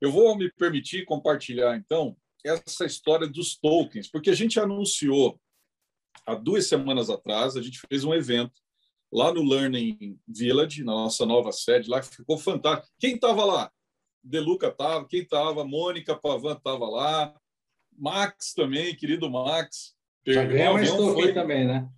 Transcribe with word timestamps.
Eu 0.00 0.10
vou 0.10 0.36
me 0.36 0.50
permitir 0.52 1.04
compartilhar, 1.04 1.76
então, 1.76 2.16
essa 2.44 2.86
história 2.86 3.26
dos 3.26 3.56
tokens, 3.56 4.08
porque 4.10 4.30
a 4.30 4.34
gente 4.34 4.58
anunciou 4.58 5.38
há 6.26 6.34
duas 6.34 6.66
semanas 6.66 7.10
atrás, 7.10 7.56
a 7.56 7.62
gente 7.62 7.80
fez 7.88 8.04
um 8.04 8.14
evento 8.14 8.60
lá 9.12 9.32
no 9.32 9.42
Learning 9.42 10.18
Village, 10.26 10.84
na 10.84 10.92
nossa 10.92 11.26
nova 11.26 11.52
sede, 11.52 11.90
lá 11.90 12.00
que 12.00 12.16
ficou 12.16 12.38
fantástico. 12.38 12.92
Quem 12.98 13.14
estava 13.14 13.44
lá? 13.44 13.70
Deluca 14.22 14.68
estava, 14.68 15.06
quem 15.06 15.22
estava? 15.22 15.64
Mônica 15.64 16.14
Pavan 16.14 16.52
estava 16.52 16.88
lá, 16.88 17.34
Max 17.96 18.54
também, 18.54 18.94
querido 18.94 19.30
Max. 19.30 19.94
Já 20.26 20.44
ganhou 20.44 20.74
mais 20.74 20.90
token 20.90 21.22
foi... 21.24 21.34
também, 21.34 21.66
né? 21.66 21.88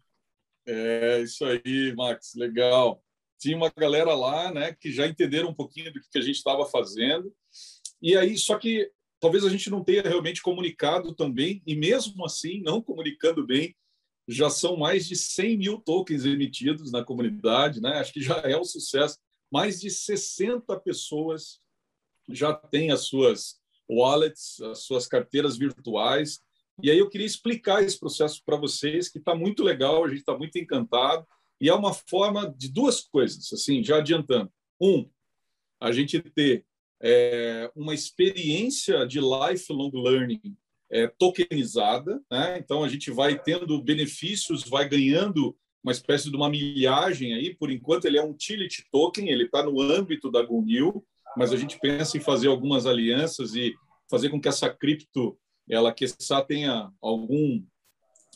É, 0.67 1.21
isso 1.21 1.45
aí, 1.45 1.95
Max, 1.95 2.35
legal. 2.35 3.03
Tinha 3.39 3.57
uma 3.57 3.73
galera 3.77 4.15
lá, 4.15 4.53
né, 4.53 4.73
que 4.73 4.93
já 4.93 5.07
entenderam 5.07 5.49
um 5.49 5.55
pouquinho 5.55 5.93
do 5.93 6.01
que 6.01 6.19
a 6.19 6.21
gente 6.21 6.37
estava 6.37 6.65
fazendo. 6.65 7.35
E 8.03 8.17
aí, 8.17 8.37
só 8.37 8.59
que 8.59 8.91
talvez 9.21 9.45
a 9.45 9.49
gente 9.49 9.71
não 9.71 9.85
tenha 9.85 10.03
realmente 10.03 10.43
comunicado 10.43 11.15
também, 11.15 11.63
e 11.65 11.77
mesmo 11.77 12.25
assim, 12.27 12.61
não 12.61 12.83
comunicando 12.83 13.47
bem, 13.47 13.77
já 14.27 14.51
são 14.51 14.77
mais 14.77 15.07
de 15.07 15.15
100 15.15 15.59
mil 15.59 15.79
tokens 15.79 16.25
emitidos 16.25 16.91
na 16.91 17.05
comunidade, 17.05 17.81
né? 17.81 17.99
Acho 17.99 18.13
que 18.13 18.21
já 18.21 18.37
é 18.39 18.57
um 18.59 18.65
sucesso. 18.65 19.19
Mais 19.51 19.81
de 19.81 19.91
60 19.91 20.79
pessoas 20.81 21.61
já 22.29 22.53
têm 22.53 22.91
as 22.91 23.03
suas 23.03 23.61
wallets, 23.89 24.61
as 24.61 24.81
suas 24.81 25.07
carteiras 25.07 25.57
virtuais. 25.57 26.41
E 26.83 26.91
aí 26.91 26.99
eu 26.99 27.09
queria 27.09 27.27
explicar 27.27 27.83
esse 27.83 27.99
processo 27.99 28.43
para 28.45 28.57
vocês, 28.57 29.09
que 29.09 29.19
está 29.19 29.35
muito 29.35 29.63
legal, 29.63 30.05
a 30.05 30.09
gente 30.09 30.21
está 30.21 30.37
muito 30.37 30.59
encantado. 30.59 31.27
E 31.61 31.69
é 31.69 31.75
uma 31.75 31.95
forma 31.95 32.53
de 32.57 32.69
duas 32.69 33.03
coisas, 33.03 33.53
assim, 33.53 33.85
já 33.85 33.99
adiantando. 33.99 34.53
Um, 34.81 35.09
a 35.81 35.93
gente 35.93 36.21
ter 36.21 36.65
é, 37.03 37.71
uma 37.75 37.95
experiência 37.95 39.05
de 39.07 39.21
lifelong 39.21 39.91
learning 39.93 40.57
é, 40.91 41.09
tokenizada, 41.09 42.23
né? 42.31 42.59
então 42.59 42.85
a 42.85 42.89
gente 42.89 43.11
vai 43.11 43.39
tendo 43.39 43.83
benefícios, 43.83 44.63
vai 44.65 44.89
ganhando 44.89 45.57
uma 45.83 45.93
espécie 45.93 46.31
de 46.31 46.37
uma 46.37 46.49
milhagem 46.49 47.35
aí. 47.35 47.55
Por 47.55 47.71
enquanto, 47.71 48.05
ele 48.05 48.19
é 48.19 48.23
um 48.23 48.31
utility 48.31 48.85
token, 48.93 49.29
ele 49.29 49.45
está 49.45 49.63
no 49.63 49.81
âmbito 49.81 50.31
da 50.31 50.43
GoNew, 50.43 51.05
mas 51.37 51.53
a 51.53 51.57
gente 51.57 51.79
pensa 51.81 52.17
em 52.17 52.21
fazer 52.21 52.49
algumas 52.49 52.87
alianças 52.87 53.55
e 53.57 53.75
fazer 54.09 54.29
com 54.29 54.41
que 54.41 54.49
essa 54.49 54.71
cripto, 54.71 55.37
ela 55.69 55.93
que 55.93 56.05
tenha 56.47 56.93
algum, 57.01 57.65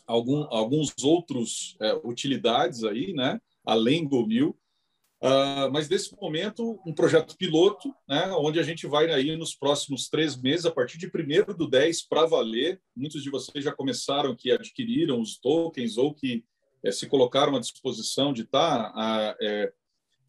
algum, 0.07 0.45
alguns 0.51 0.95
outros 1.05 1.77
é, 1.81 1.95
utilidades 2.03 2.83
aí, 2.83 3.13
né? 3.13 3.39
além 3.65 4.03
do 4.03 4.09
GoNew. 4.09 4.57
Uh, 5.27 5.73
mas 5.73 5.89
nesse 5.89 6.15
momento, 6.15 6.79
um 6.87 6.95
projeto 6.95 7.37
piloto, 7.37 7.93
né, 8.09 8.31
onde 8.39 8.61
a 8.61 8.63
gente 8.63 8.87
vai 8.87 9.11
aí 9.11 9.35
nos 9.37 9.57
próximos 9.57 10.09
três 10.09 10.41
meses, 10.41 10.65
a 10.65 10.71
partir 10.71 10.99
de 10.99 11.07
1 11.07 11.57
do 11.57 11.69
10 11.69 12.07
para 12.07 12.27
valer. 12.27 12.81
Muitos 12.95 13.25
de 13.25 13.31
vocês 13.31 13.65
já 13.65 13.73
começaram 13.73 14.37
que 14.37 14.53
adquiriram 14.53 15.21
os 15.21 15.37
tokens 15.39 15.97
ou 15.97 16.15
que 16.15 16.45
é, 16.85 16.93
se 16.93 17.09
colocaram 17.09 17.57
à 17.57 17.61
disposição 17.61 18.33
de 18.33 18.43
estar 18.43 18.93
tá, 18.93 19.37
é, 19.41 19.73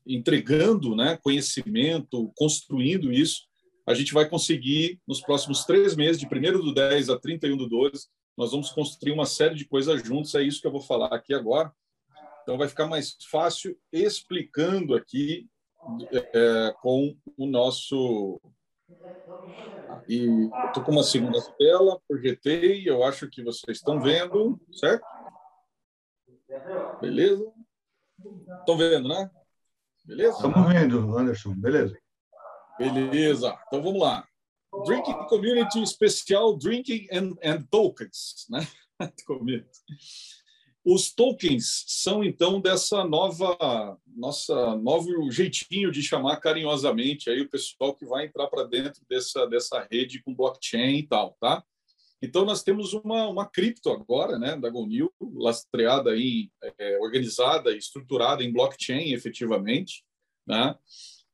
entregando 0.06 0.96
né, 0.96 1.20
conhecimento, 1.22 2.32
construindo 2.36 3.14
isso. 3.14 3.42
A 3.86 3.94
gente 3.94 4.14
vai 4.14 4.28
conseguir, 4.28 5.00
nos 5.08 5.22
próximos 5.22 5.64
três 5.64 5.96
meses, 5.96 6.20
de 6.20 6.26
1 6.26 6.60
do 6.60 6.74
10 6.74 7.10
a 7.10 7.20
31 7.20 7.56
do 7.56 7.70
12, 7.70 8.08
nós 8.36 8.52
vamos 8.52 8.72
construir 8.72 9.12
uma 9.12 9.26
série 9.26 9.56
de 9.56 9.66
coisas 9.66 10.02
juntos. 10.04 10.34
É 10.34 10.42
isso 10.42 10.60
que 10.60 10.68
eu 10.68 10.72
vou 10.72 10.82
falar 10.82 11.14
aqui 11.14 11.34
agora. 11.34 11.72
Então, 12.48 12.58
vai 12.58 12.70
ficar 12.70 12.88
mais 12.88 13.18
fácil 13.30 13.78
explicando 13.92 14.96
aqui 14.96 15.50
é, 16.34 16.74
com 16.82 17.14
o 17.36 17.46
nosso. 17.46 18.40
E 20.08 20.50
estou 20.68 20.82
com 20.82 20.94
uma 20.94 21.04
segunda 21.04 21.42
tela, 21.58 22.00
projetei, 22.08 22.90
eu 22.90 23.04
acho 23.04 23.30
que 23.30 23.44
vocês 23.44 23.80
estão 23.80 24.00
vendo, 24.00 24.58
certo? 24.72 25.06
Beleza? 27.02 27.52
Estão 28.62 28.78
vendo, 28.78 29.10
né? 29.10 29.30
Beleza? 30.06 30.38
Estamos 30.38 30.74
vendo, 30.74 31.18
Anderson, 31.18 31.54
beleza. 31.54 32.00
Beleza, 32.80 33.60
então 33.68 33.84
vamos 33.84 34.00
lá. 34.00 34.26
Drinking 34.86 35.28
Community 35.28 35.84
Especial 35.84 36.56
Drinking 36.58 37.10
and, 37.12 37.34
and 37.44 37.64
Tokens, 37.70 38.48
né? 38.50 38.66
Os 40.90 41.12
tokens 41.14 41.84
são 41.86 42.24
então 42.24 42.62
dessa 42.62 43.04
nova 43.04 44.00
nossa 44.16 44.74
novo 44.78 45.30
jeitinho 45.30 45.92
de 45.92 46.02
chamar 46.02 46.38
carinhosamente 46.38 47.30
aí 47.30 47.42
o 47.42 47.50
pessoal 47.50 47.94
que 47.94 48.06
vai 48.06 48.26
entrar 48.26 48.48
para 48.48 48.64
dentro 48.64 49.02
dessa 49.10 49.46
dessa 49.48 49.86
rede 49.92 50.24
com 50.24 50.34
blockchain 50.34 51.00
e 51.00 51.04
tal, 51.06 51.36
tá? 51.42 51.62
Então 52.22 52.46
nós 52.46 52.64
temos 52.64 52.94
uma 52.94 53.28
uma 53.28 53.46
cripto 53.46 53.90
agora, 53.90 54.40
né, 54.40 54.56
da 54.56 54.70
GoNew, 54.70 55.12
lastreada 55.36 56.12
aí, 56.12 56.50
é, 56.80 56.98
organizada 57.00 57.74
e 57.74 57.78
estruturada 57.78 58.42
em 58.42 58.54
blockchain, 58.54 59.12
efetivamente, 59.12 60.06
né? 60.48 60.74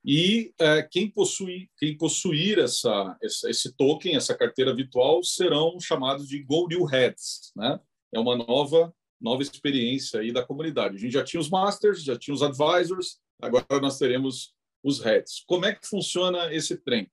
E 0.04 0.52
é, 0.60 0.82
quem 0.82 1.08
possui 1.08 1.70
quem 1.78 1.96
possuir 1.96 2.58
essa, 2.58 3.16
essa 3.22 3.52
esse 3.52 3.72
token, 3.78 4.16
essa 4.16 4.36
carteira 4.36 4.74
virtual, 4.74 5.24
serão 5.24 5.80
chamados 5.80 6.28
de 6.28 6.42
GoNew 6.42 6.86
Heads, 6.86 7.52
né? 7.56 7.80
É 8.12 8.20
uma 8.20 8.36
nova 8.36 8.92
nova 9.24 9.42
experiência 9.42 10.20
aí 10.20 10.34
da 10.34 10.46
comunidade. 10.46 10.98
A 10.98 11.00
gente 11.00 11.14
já 11.14 11.24
tinha 11.24 11.40
os 11.40 11.50
masters, 11.50 12.04
já 12.04 12.18
tinha 12.18 12.36
os 12.36 12.44
advisors, 12.44 13.20
agora 13.42 13.80
nós 13.82 13.98
teremos 13.98 14.54
os 14.84 15.00
heads. 15.00 15.44
Como 15.48 15.66
é 15.66 15.74
que 15.74 15.88
funciona 15.88 16.54
esse 16.54 16.76
trem? 16.76 17.10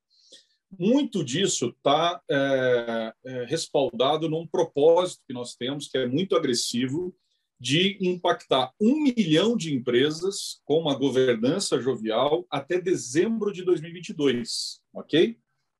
Muito 0.76 1.24
disso 1.24 1.68
está 1.68 2.20
é, 2.28 3.12
é, 3.24 3.44
respaldado 3.44 4.28
num 4.28 4.46
propósito 4.46 5.22
que 5.26 5.32
nós 5.32 5.54
temos, 5.54 5.88
que 5.88 5.98
é 5.98 6.06
muito 6.06 6.36
agressivo, 6.36 7.14
de 7.58 7.98
impactar 8.00 8.72
um 8.80 9.02
milhão 9.02 9.56
de 9.56 9.74
empresas 9.74 10.60
com 10.64 10.78
uma 10.78 10.96
governança 10.96 11.78
jovial 11.78 12.46
até 12.50 12.80
dezembro 12.80 13.52
de 13.52 13.62
2022, 13.62 14.80
ok? 14.94 15.36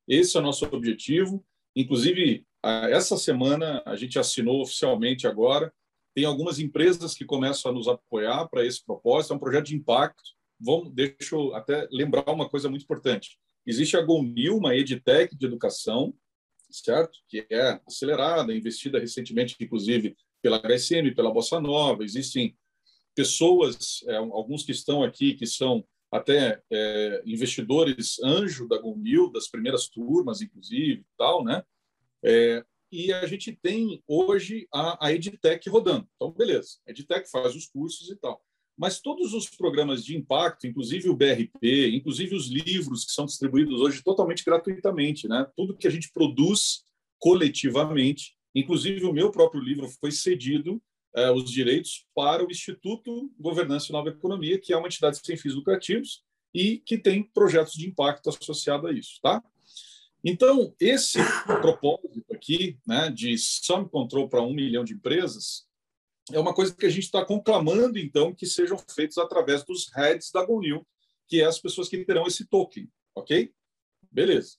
Esse 0.07 0.37
é 0.37 0.39
o 0.39 0.43
nosso 0.43 0.65
objetivo. 0.65 1.43
Inclusive, 1.75 2.45
essa 2.63 3.17
semana 3.17 3.81
a 3.85 3.95
gente 3.95 4.19
assinou 4.19 4.61
oficialmente 4.61 5.25
agora 5.25 5.73
tem 6.13 6.25
algumas 6.25 6.59
empresas 6.59 7.13
que 7.13 7.25
começam 7.25 7.71
a 7.71 7.73
nos 7.73 7.87
apoiar 7.87 8.47
para 8.47 8.65
esse 8.65 8.83
propósito. 8.83 9.33
É 9.33 9.35
um 9.35 9.39
projeto 9.39 9.67
de 9.67 9.75
impacto. 9.75 10.23
Vamos, 10.59 10.91
deixa 10.93 11.35
eu 11.35 11.55
até 11.55 11.87
lembrar 11.91 12.29
uma 12.29 12.49
coisa 12.49 12.69
muito 12.69 12.83
importante. 12.83 13.39
Existe 13.65 13.95
a 13.95 14.01
GONIL, 14.01 14.57
uma 14.57 14.75
edtech 14.75 15.35
de 15.35 15.45
educação, 15.45 16.13
certo? 16.69 17.19
Que 17.27 17.45
é 17.49 17.79
acelerada, 17.87 18.53
investida 18.53 18.99
recentemente, 18.99 19.55
inclusive, 19.59 20.15
pela 20.41 20.59
HSM, 20.59 21.13
pela 21.15 21.31
Bossa 21.31 21.59
Nova. 21.59 22.03
Existem 22.03 22.57
pessoas, 23.15 24.03
é, 24.07 24.15
alguns 24.15 24.63
que 24.63 24.71
estão 24.71 25.03
aqui, 25.03 25.33
que 25.33 25.45
são 25.45 25.85
até 26.11 26.61
é, 26.69 27.23
investidores 27.25 28.19
anjo 28.21 28.67
da 28.67 28.77
GONIL, 28.77 29.31
das 29.31 29.47
primeiras 29.47 29.87
turmas, 29.87 30.41
inclusive, 30.41 31.05
tal, 31.17 31.43
né? 31.43 31.63
É, 32.23 32.63
e 32.91 33.13
a 33.13 33.25
gente 33.25 33.57
tem 33.61 34.03
hoje 34.07 34.67
a, 34.73 35.07
a 35.07 35.13
EdTech 35.13 35.69
rodando. 35.69 36.07
Então, 36.15 36.31
beleza, 36.31 36.77
a 36.87 36.91
EdTech 36.91 37.29
faz 37.29 37.55
os 37.55 37.67
cursos 37.67 38.09
e 38.09 38.15
tal. 38.15 38.41
Mas 38.77 38.99
todos 38.99 39.33
os 39.33 39.49
programas 39.49 40.03
de 40.03 40.17
impacto, 40.17 40.65
inclusive 40.65 41.09
o 41.09 41.15
BRP, 41.15 41.89
inclusive 41.93 42.35
os 42.35 42.47
livros 42.47 43.05
que 43.05 43.11
são 43.11 43.25
distribuídos 43.25 43.79
hoje 43.79 44.03
totalmente 44.03 44.43
gratuitamente, 44.43 45.27
né? 45.27 45.45
tudo 45.55 45.77
que 45.77 45.87
a 45.87 45.91
gente 45.91 46.11
produz 46.11 46.83
coletivamente, 47.19 48.35
inclusive 48.55 49.05
o 49.05 49.13
meu 49.13 49.29
próprio 49.29 49.61
livro 49.61 49.87
foi 49.99 50.11
cedido 50.11 50.81
eh, 51.15 51.29
os 51.31 51.51
direitos 51.51 52.05
para 52.15 52.43
o 52.43 52.49
Instituto 52.49 53.31
Governança 53.39 53.87
e 53.89 53.91
Nova 53.91 54.09
Economia, 54.09 54.59
que 54.59 54.73
é 54.73 54.77
uma 54.77 54.87
entidade 54.87 55.19
sem 55.23 55.37
fins 55.37 55.53
lucrativos 55.53 56.23
e 56.53 56.79
que 56.79 56.97
tem 56.97 57.23
projetos 57.23 57.73
de 57.73 57.87
impacto 57.87 58.29
associado 58.29 58.87
a 58.87 58.91
isso, 58.91 59.19
tá? 59.21 59.43
Então, 60.23 60.73
esse 60.79 61.17
propósito 61.45 62.23
aqui, 62.31 62.77
né, 62.85 63.09
de 63.09 63.37
sum 63.37 63.87
control 63.87 64.29
para 64.29 64.41
um 64.41 64.53
milhão 64.53 64.83
de 64.83 64.93
empresas, 64.93 65.65
é 66.31 66.39
uma 66.39 66.53
coisa 66.53 66.75
que 66.75 66.85
a 66.85 66.89
gente 66.89 67.05
está 67.05 67.25
conclamando, 67.25 67.97
então, 67.97 68.33
que 68.33 68.45
sejam 68.45 68.77
feitos 68.93 69.17
através 69.17 69.63
dos 69.63 69.91
heads 69.93 70.31
da 70.31 70.45
GoNew, 70.45 70.85
que 71.27 71.41
é 71.41 71.45
as 71.45 71.59
pessoas 71.59 71.89
que 71.89 72.05
terão 72.05 72.27
esse 72.27 72.45
token, 72.45 72.87
ok? 73.15 73.51
Beleza. 74.11 74.57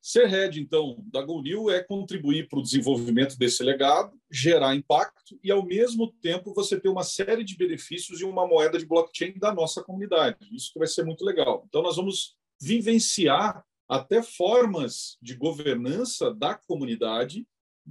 Ser 0.00 0.26
head, 0.28 0.60
então, 0.60 1.04
da 1.12 1.20
GoNew 1.20 1.68
é 1.68 1.82
contribuir 1.82 2.48
para 2.48 2.60
o 2.60 2.62
desenvolvimento 2.62 3.36
desse 3.36 3.62
legado, 3.62 4.16
gerar 4.30 4.74
impacto 4.74 5.38
e, 5.42 5.50
ao 5.50 5.66
mesmo 5.66 6.12
tempo, 6.22 6.54
você 6.54 6.80
ter 6.80 6.88
uma 6.88 7.02
série 7.02 7.42
de 7.42 7.56
benefícios 7.56 8.20
e 8.20 8.24
uma 8.24 8.46
moeda 8.46 8.78
de 8.78 8.86
blockchain 8.86 9.36
da 9.36 9.52
nossa 9.52 9.82
comunidade. 9.82 10.36
Isso 10.54 10.72
que 10.72 10.78
vai 10.78 10.86
ser 10.88 11.04
muito 11.04 11.24
legal. 11.24 11.64
Então, 11.68 11.82
nós 11.82 11.96
vamos 11.96 12.36
vivenciar 12.60 13.64
até 13.88 14.22
formas 14.22 15.16
de 15.22 15.34
governança 15.34 16.34
da 16.34 16.54
comunidade 16.54 17.46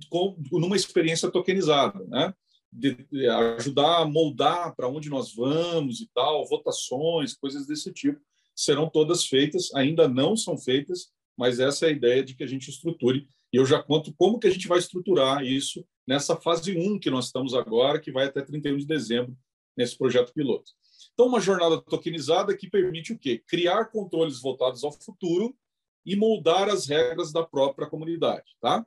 com, 0.09 0.35
numa 0.51 0.75
experiência 0.75 1.31
tokenizada, 1.31 2.03
né? 2.05 2.33
De, 2.71 2.95
de 3.09 3.27
ajudar 3.27 4.01
a 4.01 4.05
moldar 4.05 4.75
para 4.75 4.89
onde 4.89 5.09
nós 5.09 5.33
vamos 5.33 6.01
e 6.01 6.09
tal, 6.13 6.45
votações, 6.45 7.33
coisas 7.33 7.65
desse 7.65 7.93
tipo, 7.93 8.19
serão 8.53 8.89
todas 8.89 9.25
feitas, 9.25 9.73
ainda 9.73 10.09
não 10.09 10.35
são 10.35 10.57
feitas, 10.57 11.09
mas 11.37 11.59
essa 11.59 11.85
é 11.85 11.89
a 11.89 11.91
ideia 11.91 12.23
de 12.23 12.35
que 12.35 12.43
a 12.43 12.47
gente 12.47 12.69
estruture. 12.69 13.29
E 13.53 13.57
eu 13.57 13.65
já 13.65 13.81
conto 13.81 14.13
como 14.17 14.39
que 14.39 14.47
a 14.47 14.51
gente 14.51 14.67
vai 14.67 14.79
estruturar 14.79 15.45
isso 15.45 15.85
nessa 16.05 16.35
fase 16.35 16.77
1 16.77 16.99
que 16.99 17.09
nós 17.09 17.27
estamos 17.27 17.53
agora, 17.53 17.99
que 17.99 18.11
vai 18.11 18.25
até 18.25 18.41
31 18.41 18.77
de 18.77 18.85
dezembro, 18.85 19.37
nesse 19.77 19.97
projeto 19.97 20.33
piloto. 20.33 20.71
Então, 21.13 21.27
uma 21.27 21.39
jornada 21.39 21.81
tokenizada 21.81 22.55
que 22.55 22.69
permite 22.69 23.13
o 23.13 23.17
quê? 23.17 23.41
Criar 23.47 23.85
controles 23.85 24.41
voltados 24.41 24.83
ao 24.83 24.91
futuro 24.91 25.55
e 26.05 26.15
moldar 26.15 26.69
as 26.69 26.87
regras 26.87 27.31
da 27.31 27.43
própria 27.43 27.87
comunidade, 27.87 28.55
tá? 28.61 28.85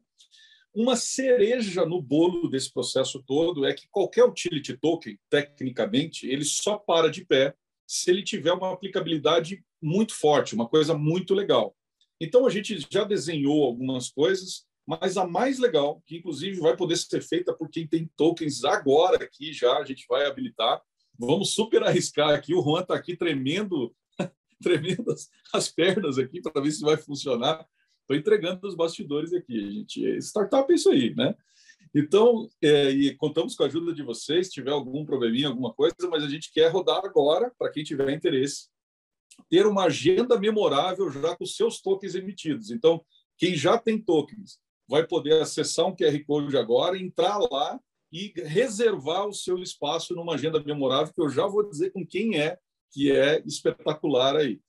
Uma 0.75 0.95
cereja 0.95 1.85
no 1.85 2.01
bolo 2.01 2.49
desse 2.49 2.73
processo 2.73 3.23
todo 3.27 3.67
é 3.67 3.73
que 3.73 3.89
qualquer 3.91 4.25
utility 4.25 4.77
token, 4.77 5.19
tecnicamente, 5.29 6.29
ele 6.29 6.45
só 6.45 6.77
para 6.77 7.11
de 7.11 7.25
pé 7.25 7.55
se 7.87 8.11
ele 8.11 8.23
tiver 8.23 8.53
uma 8.53 8.73
aplicabilidade 8.73 9.65
muito 9.83 10.15
forte, 10.15 10.55
uma 10.55 10.69
coisa 10.69 10.97
muito 10.97 11.35
legal. 11.35 11.75
Então, 12.21 12.47
a 12.47 12.51
gente 12.51 12.87
já 12.91 13.03
desenhou 13.03 13.65
algumas 13.65 14.11
coisas, 14.11 14.67
mas 14.87 15.17
a 15.17 15.27
mais 15.27 15.59
legal, 15.59 16.03
que 16.07 16.17
inclusive 16.17 16.61
vai 16.61 16.77
poder 16.77 16.97
ser 16.97 17.23
feita 17.23 17.55
por 17.55 17.71
quem 17.71 17.87
tem 17.87 18.11
tokens 18.17 18.65
agora 18.65 19.25
aqui 19.25 19.53
já, 19.53 19.79
a 19.79 19.85
gente 19.85 20.05
vai 20.09 20.27
habilitar. 20.27 20.83
Vamos 21.19 21.55
super 21.55 21.83
arriscar 21.83 22.31
aqui. 22.31 22.55
O 22.55 22.63
Juan 22.63 22.83
está 22.83 22.95
aqui 22.95 23.17
tremendo, 23.17 23.95
tremendo 24.63 25.11
as, 25.11 25.29
as 25.53 25.69
pernas 25.69 26.19
aqui 26.19 26.41
para 26.41 26.63
ver 26.63 26.71
se 26.71 26.81
vai 26.81 26.97
funcionar. 26.97 27.67
Estou 28.01 28.17
entregando 28.17 28.67
os 28.67 28.75
bastidores 28.75 29.33
aqui, 29.33 29.61
gente. 29.73 30.19
Startup 30.19 30.71
é 30.71 30.75
isso 30.75 30.91
aí, 30.91 31.15
né? 31.15 31.35
Então, 31.95 32.49
é, 32.63 32.91
e 32.91 33.15
contamos 33.17 33.55
com 33.55 33.63
a 33.63 33.67
ajuda 33.67 33.93
de 33.93 34.03
vocês, 34.03 34.47
se 34.47 34.53
tiver 34.53 34.71
algum 34.71 35.05
probleminha, 35.05 35.49
alguma 35.49 35.73
coisa, 35.73 35.95
mas 36.11 36.23
a 36.23 36.29
gente 36.29 36.53
quer 36.53 36.69
rodar 36.71 37.05
agora, 37.05 37.53
para 37.59 37.71
quem 37.71 37.83
tiver 37.83 38.11
interesse, 38.11 38.69
ter 39.49 39.67
uma 39.67 39.85
agenda 39.85 40.39
memorável 40.39 41.11
já 41.11 41.37
com 41.37 41.47
seus 41.47 41.81
tokens 41.81 42.15
emitidos. 42.15 42.71
Então, 42.71 43.05
quem 43.37 43.55
já 43.55 43.79
tem 43.79 44.01
tokens 44.01 44.59
vai 44.89 45.07
poder 45.07 45.41
acessar 45.41 45.87
um 45.87 45.95
QR 45.95 46.25
Code 46.25 46.57
agora, 46.57 46.99
entrar 46.99 47.39
lá 47.39 47.79
e 48.13 48.33
reservar 48.37 49.27
o 49.27 49.35
seu 49.35 49.59
espaço 49.59 50.15
numa 50.15 50.35
agenda 50.35 50.63
memorável, 50.63 51.13
que 51.13 51.21
eu 51.21 51.29
já 51.29 51.47
vou 51.47 51.69
dizer 51.69 51.91
com 51.91 52.07
quem 52.07 52.39
é, 52.41 52.59
que 52.91 53.11
é 53.11 53.43
espetacular 53.47 54.37
aí. 54.37 54.61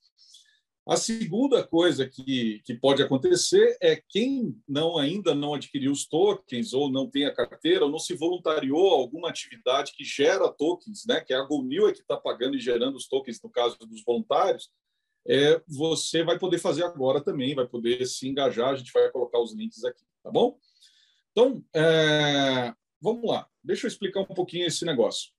A 0.88 0.96
segunda 0.96 1.64
coisa 1.64 2.08
que, 2.08 2.60
que 2.64 2.74
pode 2.74 3.02
acontecer 3.02 3.76
é 3.80 4.02
quem 4.08 4.60
não 4.66 4.98
ainda 4.98 5.34
não 5.34 5.54
adquiriu 5.54 5.92
os 5.92 6.06
tokens 6.06 6.72
ou 6.72 6.90
não 6.90 7.08
tem 7.08 7.26
a 7.26 7.34
carteira 7.34 7.84
ou 7.84 7.90
não 7.90 7.98
se 7.98 8.14
voluntariou 8.14 8.90
a 8.90 8.96
alguma 8.96 9.28
atividade 9.28 9.92
que 9.92 10.02
gera 10.02 10.52
tokens, 10.52 11.04
né, 11.06 11.20
que 11.20 11.32
a 11.32 11.44
GoNew 11.44 11.88
é 11.88 11.92
que 11.92 12.00
está 12.00 12.16
pagando 12.16 12.56
e 12.56 12.60
gerando 12.60 12.96
os 12.96 13.06
tokens 13.06 13.40
no 13.42 13.50
caso 13.50 13.78
dos 13.78 14.02
voluntários, 14.02 14.70
é, 15.28 15.62
você 15.68 16.24
vai 16.24 16.38
poder 16.38 16.58
fazer 16.58 16.82
agora 16.82 17.22
também, 17.22 17.54
vai 17.54 17.68
poder 17.68 18.04
se 18.06 18.26
engajar, 18.26 18.70
a 18.70 18.76
gente 18.76 18.90
vai 18.92 19.08
colocar 19.10 19.38
os 19.38 19.54
links 19.54 19.84
aqui, 19.84 20.02
tá 20.24 20.30
bom? 20.30 20.58
Então, 21.30 21.62
é, 21.72 22.74
vamos 23.00 23.30
lá, 23.30 23.46
deixa 23.62 23.86
eu 23.86 23.88
explicar 23.88 24.22
um 24.22 24.26
pouquinho 24.26 24.66
esse 24.66 24.84
negócio. 24.84 25.30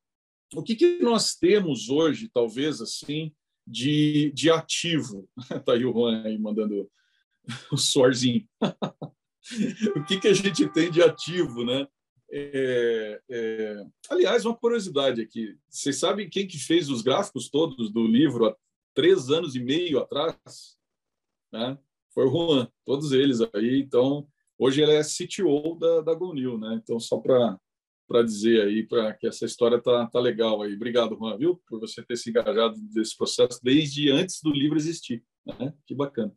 O 0.56 0.62
que, 0.62 0.76
que 0.76 1.00
nós 1.00 1.36
temos 1.36 1.90
hoje, 1.90 2.30
talvez 2.34 2.82
assim, 2.82 3.34
de, 3.66 4.32
de 4.32 4.50
ativo. 4.50 5.30
Está 5.50 5.74
aí 5.74 5.86
o 5.86 5.94
Juan 5.94 6.24
aí 6.24 6.38
mandando 6.38 6.90
o 7.72 7.78
suorzinho. 7.78 8.48
o 9.96 10.04
que, 10.06 10.20
que 10.20 10.28
a 10.28 10.34
gente 10.34 10.68
tem 10.70 10.92
de 10.92 11.02
ativo, 11.02 11.64
né? 11.64 11.88
É, 12.34 13.22
é... 13.30 13.84
Aliás, 14.10 14.46
uma 14.46 14.56
curiosidade 14.56 15.22
aqui. 15.22 15.58
Vocês 15.70 16.00
sabem 16.00 16.30
quem 16.30 16.48
que 16.48 16.58
fez 16.58 16.90
os 16.90 17.02
gráficos 17.02 17.50
todos 17.50 17.92
do 17.92 18.06
livro 18.06 18.46
há 18.46 18.56
três 18.94 19.30
anos 19.30 19.56
e 19.56 19.60
meio 19.60 20.00
atrás? 20.00 20.78
Né? 21.52 21.78
Foi 22.14 22.26
o 22.26 22.32
Juan, 22.32 22.72
todos 22.86 23.12
eles 23.12 23.40
aí. 23.54 23.82
Então, 23.82 24.28
hoje 24.58 24.82
ele 24.82 24.94
é 24.94 25.02
CTO 25.02 25.78
da, 25.78 26.02
da 26.02 26.14
GoNew, 26.14 26.58
né? 26.58 26.80
Então, 26.82 27.00
só 27.00 27.18
para 27.18 27.60
para 28.12 28.24
dizer 28.24 28.62
aí 28.62 28.86
para 28.86 29.14
que 29.14 29.26
essa 29.26 29.46
história 29.46 29.82
tá, 29.82 30.06
tá 30.08 30.20
legal 30.20 30.62
aí. 30.62 30.76
Obrigado, 30.76 31.16
Juan, 31.16 31.38
viu, 31.38 31.62
por 31.68 31.80
você 31.80 32.04
ter 32.04 32.18
se 32.18 32.30
engajado 32.30 32.76
nesse 32.94 33.16
processo 33.16 33.60
desde 33.64 34.12
antes 34.12 34.42
do 34.44 34.52
livro 34.52 34.78
existir. 34.78 35.24
Né? 35.46 35.74
Que 35.88 35.96
bacana. 35.96 36.34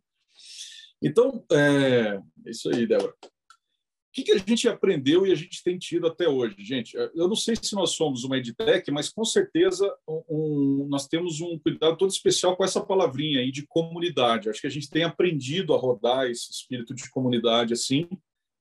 Então, 1.03 1.45
é, 1.51 2.21
é 2.47 2.51
isso 2.51 2.71
aí, 2.71 2.87
Débora. 2.87 3.13
O 3.13 4.15
que, 4.15 4.23
que 4.23 4.33
a 4.33 4.39
gente 4.39 4.69
aprendeu 4.69 5.27
e 5.27 5.33
a 5.33 5.35
gente 5.35 5.61
tem 5.65 5.77
tido 5.77 6.07
até 6.07 6.29
hoje, 6.29 6.55
gente? 6.61 6.97
Eu 6.97 7.27
não 7.27 7.35
sei 7.35 7.57
se 7.61 7.75
nós 7.75 7.91
somos 7.91 8.23
uma 8.23 8.39
edtech, 8.39 8.89
mas 8.93 9.09
com 9.09 9.25
certeza 9.25 9.93
um, 10.09 10.87
nós 10.89 11.09
temos 11.09 11.41
um 11.41 11.59
cuidado 11.59 11.97
todo 11.97 12.13
especial 12.13 12.57
com 12.57 12.63
essa 12.63 12.81
palavrinha 12.81 13.41
aí 13.41 13.51
de 13.51 13.67
comunidade. 13.67 14.49
Acho 14.49 14.61
que 14.61 14.69
a 14.69 14.71
gente 14.71 14.89
tem 14.89 15.03
aprendido 15.03 15.75
a 15.75 15.77
rodar 15.77 16.31
esse 16.31 16.49
espírito 16.53 16.95
de 16.95 17.11
comunidade 17.11 17.73
assim, 17.73 18.09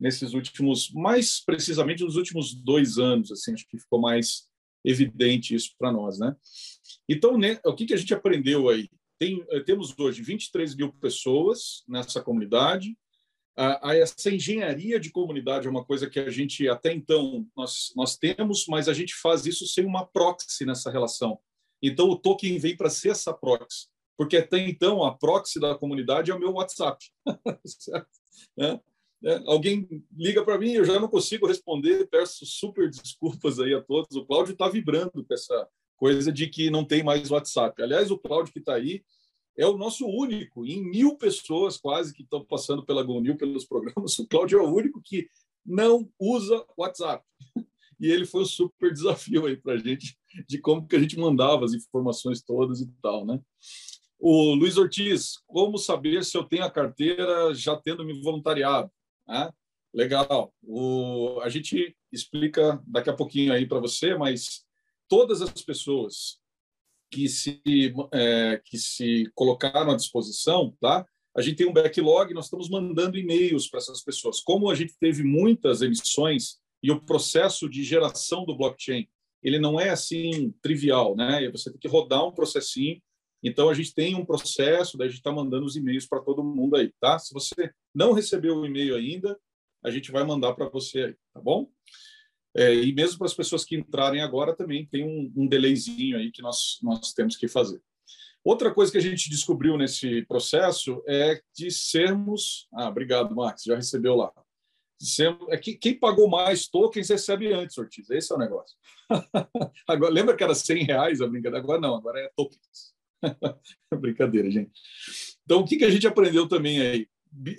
nesses 0.04 0.34
últimos, 0.34 0.92
mais 0.92 1.40
precisamente 1.40 2.04
nos 2.04 2.18
últimos 2.18 2.54
dois 2.54 2.98
anos, 2.98 3.32
assim, 3.32 3.54
acho 3.54 3.66
que 3.70 3.80
ficou 3.80 4.02
mais 4.02 4.50
evidente 4.84 5.56
isso 5.56 5.74
para 5.80 5.94
nós, 5.94 6.20
né? 6.20 6.36
Então, 7.08 7.38
né, 7.38 7.58
o 7.66 7.74
que, 7.74 7.86
que 7.86 7.94
a 7.94 7.98
gente 7.98 8.14
aprendeu 8.14 8.68
aí? 8.68 8.90
Tem, 9.18 9.42
eh, 9.50 9.62
temos 9.62 9.98
hoje 9.98 10.22
23 10.22 10.76
mil 10.76 10.92
pessoas 10.92 11.86
nessa 11.88 12.22
comunidade. 12.22 12.98
Ah, 13.56 13.96
essa 13.96 14.30
engenharia 14.30 15.00
de 15.00 15.10
comunidade 15.10 15.68
é 15.68 15.70
uma 15.70 15.86
coisa 15.86 16.10
que 16.10 16.20
a 16.20 16.30
gente 16.30 16.68
até 16.68 16.92
então 16.92 17.48
nós, 17.56 17.94
nós 17.96 18.18
temos, 18.18 18.66
mas 18.68 18.90
a 18.90 18.94
gente 18.94 19.16
faz 19.16 19.46
isso 19.46 19.66
sem 19.66 19.86
uma 19.86 20.06
proxy 20.06 20.66
nessa 20.66 20.92
relação. 20.92 21.40
Então, 21.82 22.10
o 22.10 22.18
token 22.18 22.58
vem 22.58 22.76
para 22.76 22.90
ser 22.90 23.10
essa 23.12 23.34
proxy, 23.34 23.88
porque 24.18 24.36
até 24.36 24.58
então 24.58 25.02
a 25.02 25.18
proxy 25.18 25.62
da 25.62 25.76
comunidade 25.76 26.30
é 26.30 26.36
o 26.36 26.40
meu 26.40 26.52
WhatsApp. 26.54 27.06
certo? 27.66 28.10
É? 29.24 29.34
É, 29.34 29.44
alguém 29.46 29.88
liga 30.16 30.44
para 30.44 30.58
mim, 30.58 30.74
eu 30.74 30.86
já 30.86 31.00
não 31.00 31.08
consigo 31.08 31.48
responder, 31.48 32.08
peço 32.10 32.46
super 32.46 32.90
desculpas 32.90 33.60
aí 33.60 33.74
a 33.74 33.82
todos. 33.82 34.16
O 34.16 34.26
Cláudio 34.26 34.54
está 34.54 34.68
vibrando 34.68 35.24
com 35.26 35.34
essa 35.34 35.68
coisa 35.96 36.32
de 36.32 36.48
que 36.48 36.70
não 36.70 36.84
tem 36.84 37.04
mais 37.04 37.32
WhatsApp. 37.32 37.82
Aliás, 37.82 38.12
o 38.12 38.18
Cláudio 38.18 38.52
que 38.52 38.60
está 38.60 38.76
aí 38.76 39.04
é 39.58 39.66
o 39.66 39.78
nosso 39.78 40.06
único, 40.06 40.66
em 40.66 40.84
mil 40.84 41.16
pessoas 41.16 41.78
quase 41.78 42.14
que 42.14 42.24
estão 42.24 42.44
passando 42.44 42.84
pela 42.84 43.04
GoNew, 43.04 43.38
pelos 43.38 43.66
programas, 43.66 44.18
o 44.20 44.28
Cláudio 44.28 44.60
é 44.60 44.62
o 44.62 44.74
único 44.74 45.02
que 45.02 45.28
não 45.66 46.10
usa 46.20 46.66
WhatsApp. 46.78 47.26
E 48.00 48.12
ele 48.12 48.26
foi 48.26 48.42
um 48.42 48.46
super 48.46 48.92
desafio 48.92 49.46
aí 49.46 49.56
para 49.56 49.74
a 49.74 49.78
gente 49.78 50.18
de 50.50 50.58
como 50.58 50.86
que 50.86 50.96
a 50.96 51.00
gente 51.00 51.18
mandava 51.18 51.64
as 51.64 51.74
informações 51.74 52.42
todas 52.42 52.82
e 52.82 52.92
tal, 53.02 53.26
né? 53.26 53.40
O 54.20 54.56
Luiz 54.56 54.76
Ortiz, 54.76 55.38
como 55.48 55.78
saber 55.78 56.26
se 56.26 56.36
eu 56.36 56.44
tenho 56.44 56.66
a 56.66 56.72
carteira 56.72 57.54
já 57.54 57.78
tendo 57.78 58.04
me 58.04 58.20
voluntariado? 58.22 58.92
Né? 59.28 59.52
Legal. 59.94 60.54
O, 60.64 61.40
a 61.42 61.50
gente 61.50 61.96
explica 62.12 62.82
daqui 62.88 63.10
a 63.10 63.16
pouquinho 63.16 63.54
aí 63.54 63.68
para 63.68 63.80
você, 63.80 64.16
mas 64.16 64.66
todas 65.08 65.42
as 65.42 65.62
pessoas 65.62 66.40
que 67.12 67.30
se, 67.30 67.62
é, 68.12 68.60
que 68.66 68.78
se 68.78 69.32
colocaram 69.36 69.92
à 69.92 69.96
disposição, 69.96 70.76
tá? 70.82 71.06
A 71.36 71.42
gente 71.42 71.58
tem 71.58 71.68
um 71.68 71.74
backlog, 71.74 72.34
nós 72.34 72.46
estamos 72.46 72.70
mandando 72.70 73.18
e-mails 73.18 73.68
para 73.68 73.80
essas 73.80 74.04
pessoas. 74.04 74.40
Como 74.40 74.70
a 74.70 74.76
gente 74.76 74.96
teve 75.00 75.24
muitas 75.24 75.82
emissões 75.82 76.60
e 76.82 76.92
o 76.92 77.02
processo 77.02 77.70
de 77.70 77.84
geração 77.84 78.46
do 78.46 78.56
blockchain, 78.56 79.08
ele 79.44 79.60
não 79.60 79.80
é 79.80 79.90
assim 79.90 80.52
trivial, 80.62 81.16
né? 81.16 81.50
Você 81.52 81.70
tem 81.70 81.80
que 81.80 81.88
rodar 81.88 82.26
um 82.26 82.32
processinho 82.32 83.02
então, 83.44 83.70
a 83.70 83.74
gente 83.74 83.94
tem 83.94 84.16
um 84.16 84.26
processo, 84.26 84.98
daí 84.98 85.08
a 85.08 85.10
gente 85.10 85.20
está 85.20 85.32
mandando 85.32 85.66
os 85.66 85.76
e-mails 85.76 86.08
para 86.08 86.22
todo 86.22 86.44
mundo 86.44 86.78
aí, 86.78 86.94
tá? 87.00 87.20
Se 87.20 87.34
você 87.34 87.72
não 87.94 88.14
recebeu 88.14 88.56
o 88.56 88.66
e-mail 88.66 88.96
ainda, 88.96 89.38
a 89.84 89.92
gente 89.92 90.12
vai 90.12 90.24
mandar 90.24 90.54
para 90.54 90.70
você 90.70 91.04
aí, 91.04 91.16
tá 91.34 91.42
bom? 91.42 91.70
É, 92.56 92.74
e 92.74 92.94
mesmo 92.94 93.18
para 93.18 93.28
as 93.28 93.34
pessoas 93.34 93.66
que 93.66 93.76
entrarem 93.76 94.22
agora, 94.22 94.56
também 94.56 94.86
tem 94.86 95.04
um, 95.04 95.32
um 95.36 95.48
delayzinho 95.48 96.18
aí 96.18 96.32
que 96.32 96.42
nós, 96.42 96.78
nós 96.82 97.12
temos 97.12 97.36
que 97.36 97.48
fazer. 97.48 97.82
Outra 98.44 98.74
coisa 98.74 98.92
que 98.92 98.98
a 98.98 99.02
gente 99.02 99.30
descobriu 99.30 99.78
nesse 99.78 100.24
processo 100.24 101.04
é 101.08 101.42
de 101.54 101.72
sermos. 101.72 102.68
Ah, 102.74 102.90
obrigado, 102.90 103.36
Max, 103.36 103.64
já 103.64 103.76
recebeu 103.76 104.16
lá. 104.16 104.32
Sermos... 105.02 105.50
É 105.50 105.58
que 105.58 105.76
quem 105.76 106.00
pagou 106.00 106.30
mais 106.30 106.68
tokens 106.68 107.10
recebe 107.10 107.52
antes, 107.52 107.78
Ortiz. 107.78 108.10
Esse 108.10 108.32
é 108.32 108.36
o 108.36 108.40
negócio. 108.40 108.78
agora, 109.88 110.14
lembra 110.14 110.36
que 110.36 110.44
era 110.44 110.56
100 110.56 110.84
reais 110.84 111.22
a 111.22 111.28
brincadeira? 111.28 111.64
Agora 111.64 111.82
não, 111.82 111.96
agora 111.96 112.20
é 112.20 112.32
tokens. 112.36 112.93
Brincadeira, 114.00 114.50
gente. 114.50 114.72
Então, 115.44 115.62
o 115.62 115.66
que, 115.66 115.84
a 115.84 115.90
gente 115.90 116.08
aprendeu 116.08 116.48
também 116.48 116.82
aí? 116.82 117.08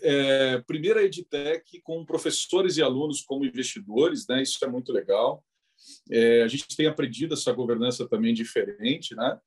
É, 0.02 0.62
primeira 0.66 1.02
EdTech 1.02 1.80
com 1.83 2.04
professores 2.04 2.76
e 2.76 2.83
alunos 2.83 3.23
como 3.23 3.44
investidores, 3.44 4.26
né? 4.28 4.42
Isso 4.42 4.64
é 4.64 4.68
muito 4.68 4.92
legal. 4.92 5.44
É, 6.11 6.42
a 6.42 6.49
gente 6.49 6.76
tem 6.76 6.87
aprendido 6.87 7.35
essa 7.35 7.52
governança 7.52 8.09
também 8.09 8.33
diferente, 8.33 9.14
né? 9.14 9.38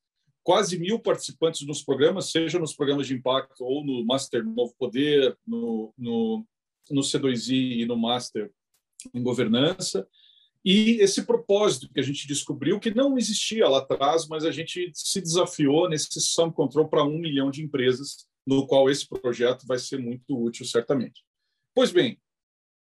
Quase 0.43 0.77
mil 0.77 0.99
participantes 0.99 1.65
nos 1.65 1.81
programas, 1.81 2.31
seja 2.31 2.59
nos 2.59 2.73
programas 2.73 3.07
de 3.07 3.13
impacto 3.13 3.63
ou 3.63 3.83
no 3.83 4.05
Master 4.05 4.43
Novo 4.45 4.73
Poder, 4.77 5.37
no, 5.45 5.93
no, 5.97 6.45
no 6.89 7.01
C2I 7.01 7.79
e 7.79 7.85
no 7.85 7.97
Master 7.97 8.51
em 9.13 9.21
Governança. 9.21 10.07
E 10.69 10.99
esse 10.99 11.23
propósito 11.23 11.87
que 11.93 11.97
a 11.97 12.03
gente 12.03 12.27
descobriu 12.27 12.77
que 12.77 12.93
não 12.93 13.17
existia 13.17 13.69
lá 13.69 13.77
atrás, 13.77 14.27
mas 14.27 14.43
a 14.43 14.51
gente 14.51 14.91
se 14.93 15.21
desafiou 15.21 15.87
nesse 15.87 16.19
sum 16.19 16.51
control 16.51 16.89
para 16.89 17.05
um 17.05 17.17
milhão 17.17 17.49
de 17.49 17.63
empresas 17.63 18.27
no 18.45 18.67
qual 18.67 18.89
esse 18.89 19.07
projeto 19.07 19.65
vai 19.65 19.79
ser 19.79 19.97
muito 19.97 20.37
útil, 20.37 20.65
certamente. 20.65 21.23
Pois 21.73 21.89
bem, 21.89 22.19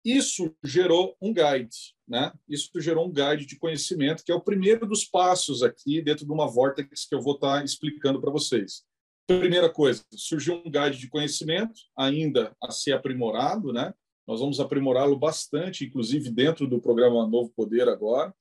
isso 0.05 0.53
gerou 0.65 1.17
um 1.23 1.33
guide, 1.33 1.95
né? 2.09 2.33
Isso 2.49 2.73
gerou 2.81 3.07
um 3.07 3.13
guide 3.13 3.47
de 3.47 3.57
conhecimento, 3.57 4.25
que 4.25 4.33
é 4.33 4.35
o 4.35 4.43
primeiro 4.43 4.85
dos 4.85 5.05
passos 5.05 5.63
aqui 5.63 6.03
dentro 6.03 6.27
de 6.27 6.33
uma 6.33 6.49
vortex 6.49 7.07
que 7.07 7.15
eu 7.15 7.23
vou 7.23 7.37
estar 7.37 7.65
explicando 7.65 8.21
para 8.21 8.33
vocês. 8.33 8.83
Primeira 9.29 9.73
coisa, 9.73 10.05
surgiu 10.13 10.57
um 10.57 10.69
guide 10.69 10.99
de 10.99 11.09
conhecimento, 11.09 11.79
ainda 11.97 12.53
a 12.61 12.73
ser 12.73 12.95
aprimorado, 12.95 13.73
né? 13.73 13.95
Nós 14.27 14.41
vamos 14.41 14.59
aprimorá-lo 14.59 15.17
bastante, 15.17 15.85
inclusive 15.85 16.31
dentro 16.31 16.67
do 16.67 16.81
programa 16.81 17.27
Novo 17.27 17.53
Poder 17.55 17.89
agora. 17.89 18.35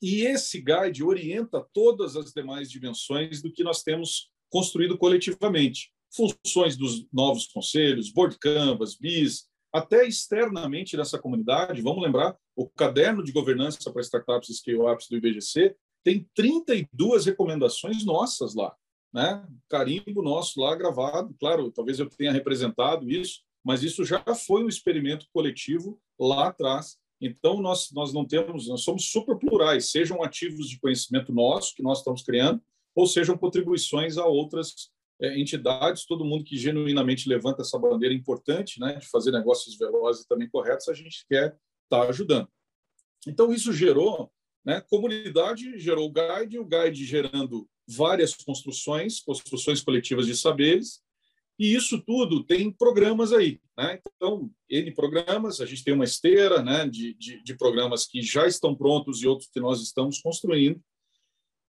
E 0.00 0.22
esse 0.26 0.60
guide 0.60 1.02
orienta 1.02 1.64
todas 1.72 2.16
as 2.16 2.32
demais 2.32 2.70
dimensões 2.70 3.40
do 3.40 3.52
que 3.52 3.64
nós 3.64 3.82
temos 3.82 4.30
construído 4.50 4.98
coletivamente. 4.98 5.92
Funções 6.14 6.76
dos 6.76 7.06
novos 7.12 7.46
conselhos, 7.46 8.12
board 8.12 8.38
canvas, 8.38 8.94
BIS, 8.96 9.46
até 9.72 10.06
externamente 10.06 10.96
nessa 10.96 11.18
comunidade. 11.18 11.80
Vamos 11.80 12.02
lembrar, 12.02 12.36
o 12.54 12.68
caderno 12.68 13.24
de 13.24 13.32
governança 13.32 13.90
para 13.90 14.02
startups 14.02 14.50
e 14.50 14.54
scale-ups 14.54 15.08
do 15.08 15.16
IBGC 15.16 15.74
tem 16.04 16.28
32 16.34 17.24
recomendações 17.24 18.04
nossas 18.04 18.54
lá, 18.54 18.74
né? 19.14 19.46
Carimbo 19.70 20.20
nosso 20.20 20.60
lá 20.60 20.74
gravado, 20.74 21.34
claro, 21.38 21.70
talvez 21.70 21.98
eu 21.98 22.10
tenha 22.10 22.32
representado 22.32 23.08
isso, 23.08 23.40
mas 23.64 23.82
isso 23.82 24.04
já 24.04 24.22
foi 24.34 24.64
um 24.64 24.68
experimento 24.68 25.26
coletivo 25.32 26.00
lá 26.18 26.48
atrás. 26.48 26.96
Então 27.20 27.60
nós 27.60 27.90
nós 27.92 28.12
não 28.12 28.24
temos, 28.24 28.68
nós 28.68 28.82
somos 28.82 29.10
super 29.10 29.38
plurais, 29.38 29.90
sejam 29.90 30.22
ativos 30.22 30.68
de 30.68 30.80
conhecimento 30.80 31.32
nosso 31.32 31.74
que 31.74 31.82
nós 31.82 31.98
estamos 31.98 32.22
criando, 32.22 32.60
ou 32.94 33.06
sejam 33.06 33.38
contribuições 33.38 34.18
a 34.18 34.26
outras 34.26 34.90
é, 35.20 35.38
entidades, 35.38 36.04
todo 36.04 36.24
mundo 36.24 36.44
que 36.44 36.56
genuinamente 36.56 37.28
levanta 37.28 37.62
essa 37.62 37.78
bandeira 37.78 38.14
importante, 38.14 38.80
né, 38.80 38.96
de 38.96 39.06
fazer 39.06 39.30
negócios 39.30 39.76
velozes 39.76 40.24
e 40.24 40.28
também 40.28 40.48
corretos, 40.48 40.88
a 40.88 40.94
gente 40.94 41.24
quer 41.28 41.56
estar 41.84 42.04
tá 42.04 42.08
ajudando. 42.08 42.48
Então 43.26 43.52
isso 43.52 43.72
gerou, 43.72 44.32
né, 44.64 44.80
comunidade 44.80 45.78
gerou 45.78 46.08
o 46.08 46.12
guide, 46.12 46.58
o 46.58 46.64
guide 46.64 47.04
gerando 47.04 47.68
várias 47.86 48.34
construções, 48.34 49.20
construções 49.20 49.80
coletivas 49.80 50.26
de 50.26 50.36
saberes, 50.36 51.01
e 51.62 51.76
isso 51.76 52.02
tudo 52.02 52.42
tem 52.42 52.72
programas 52.72 53.32
aí. 53.32 53.60
Né? 53.78 54.00
Então, 54.16 54.50
N 54.68 54.92
programas, 54.92 55.60
a 55.60 55.64
gente 55.64 55.84
tem 55.84 55.94
uma 55.94 56.02
esteira 56.02 56.60
né, 56.60 56.88
de, 56.88 57.14
de, 57.14 57.40
de 57.40 57.56
programas 57.56 58.04
que 58.04 58.20
já 58.20 58.48
estão 58.48 58.74
prontos 58.74 59.22
e 59.22 59.28
outros 59.28 59.48
que 59.48 59.60
nós 59.60 59.80
estamos 59.80 60.20
construindo. 60.20 60.82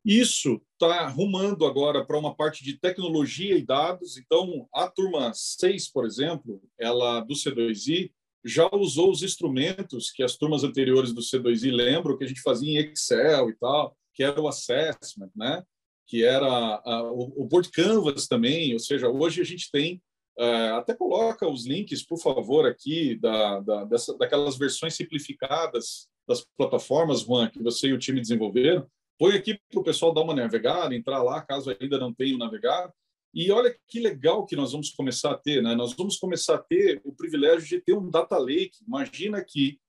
Isso 0.03 0.59
está 0.73 1.07
rumando 1.09 1.63
agora 1.63 2.03
para 2.03 2.17
uma 2.17 2.33
parte 2.33 2.63
de 2.63 2.73
tecnologia 2.79 3.55
e 3.55 3.63
dados. 3.63 4.17
Então, 4.17 4.67
a 4.73 4.89
turma 4.89 5.31
6, 5.31 5.91
por 5.91 6.07
exemplo, 6.07 6.59
ela 6.79 7.19
do 7.19 7.35
C2I, 7.35 8.11
já 8.43 8.67
usou 8.73 9.11
os 9.11 9.21
instrumentos 9.21 10.09
que 10.09 10.23
as 10.23 10.35
turmas 10.35 10.63
anteriores 10.63 11.13
do 11.13 11.21
C2I 11.21 11.71
lembram 11.71 12.17
que 12.17 12.23
a 12.23 12.27
gente 12.27 12.41
fazia 12.41 12.81
em 12.81 12.91
Excel 12.91 13.51
e 13.51 13.55
tal, 13.57 13.95
que 14.11 14.23
era 14.23 14.41
o 14.41 14.47
assessment, 14.47 15.29
né? 15.35 15.63
Que 16.07 16.23
era 16.23 16.45
a, 16.47 17.11
o, 17.11 17.43
o 17.43 17.45
Board 17.45 17.69
Canvas 17.71 18.27
também. 18.27 18.73
Ou 18.73 18.79
seja, 18.79 19.09
hoje 19.09 19.41
a 19.41 19.45
gente 19.45 19.69
tem 19.71 20.01
é, 20.37 20.69
até 20.71 20.95
coloca 20.95 21.47
os 21.47 21.65
links, 21.65 22.03
por 22.03 22.17
favor, 22.17 22.65
aqui 22.65 23.15
da, 23.15 23.59
da 23.59 23.83
dessa, 23.85 24.17
daquelas 24.17 24.57
versões 24.57 24.95
simplificadas 24.95 26.07
das 26.27 26.43
plataformas, 26.57 27.21
Juan, 27.21 27.49
que 27.49 27.61
você 27.61 27.89
e 27.89 27.93
o 27.93 27.99
time 27.99 28.19
desenvolveram, 28.19 28.87
Põe 29.17 29.35
aqui 29.35 29.59
para 29.69 29.79
o 29.79 29.83
pessoal 29.83 30.13
dar 30.13 30.21
uma 30.21 30.33
navegada, 30.33 30.95
entrar 30.95 31.21
lá, 31.21 31.41
caso 31.41 31.75
ainda 31.79 31.97
não 31.99 32.13
tenham 32.13 32.37
navegado. 32.37 32.91
E 33.33 33.51
olha 33.51 33.75
que 33.87 33.99
legal 33.99 34.45
que 34.45 34.55
nós 34.55 34.71
vamos 34.71 34.91
começar 34.91 35.31
a 35.31 35.37
ter, 35.37 35.61
né? 35.61 35.73
Nós 35.75 35.93
vamos 35.93 36.17
começar 36.17 36.55
a 36.55 36.61
ter 36.61 37.01
o 37.03 37.13
privilégio 37.13 37.67
de 37.67 37.81
ter 37.81 37.93
um 37.93 38.09
data 38.09 38.37
lake. 38.37 38.83
Imagina 38.85 39.43
que 39.43 39.79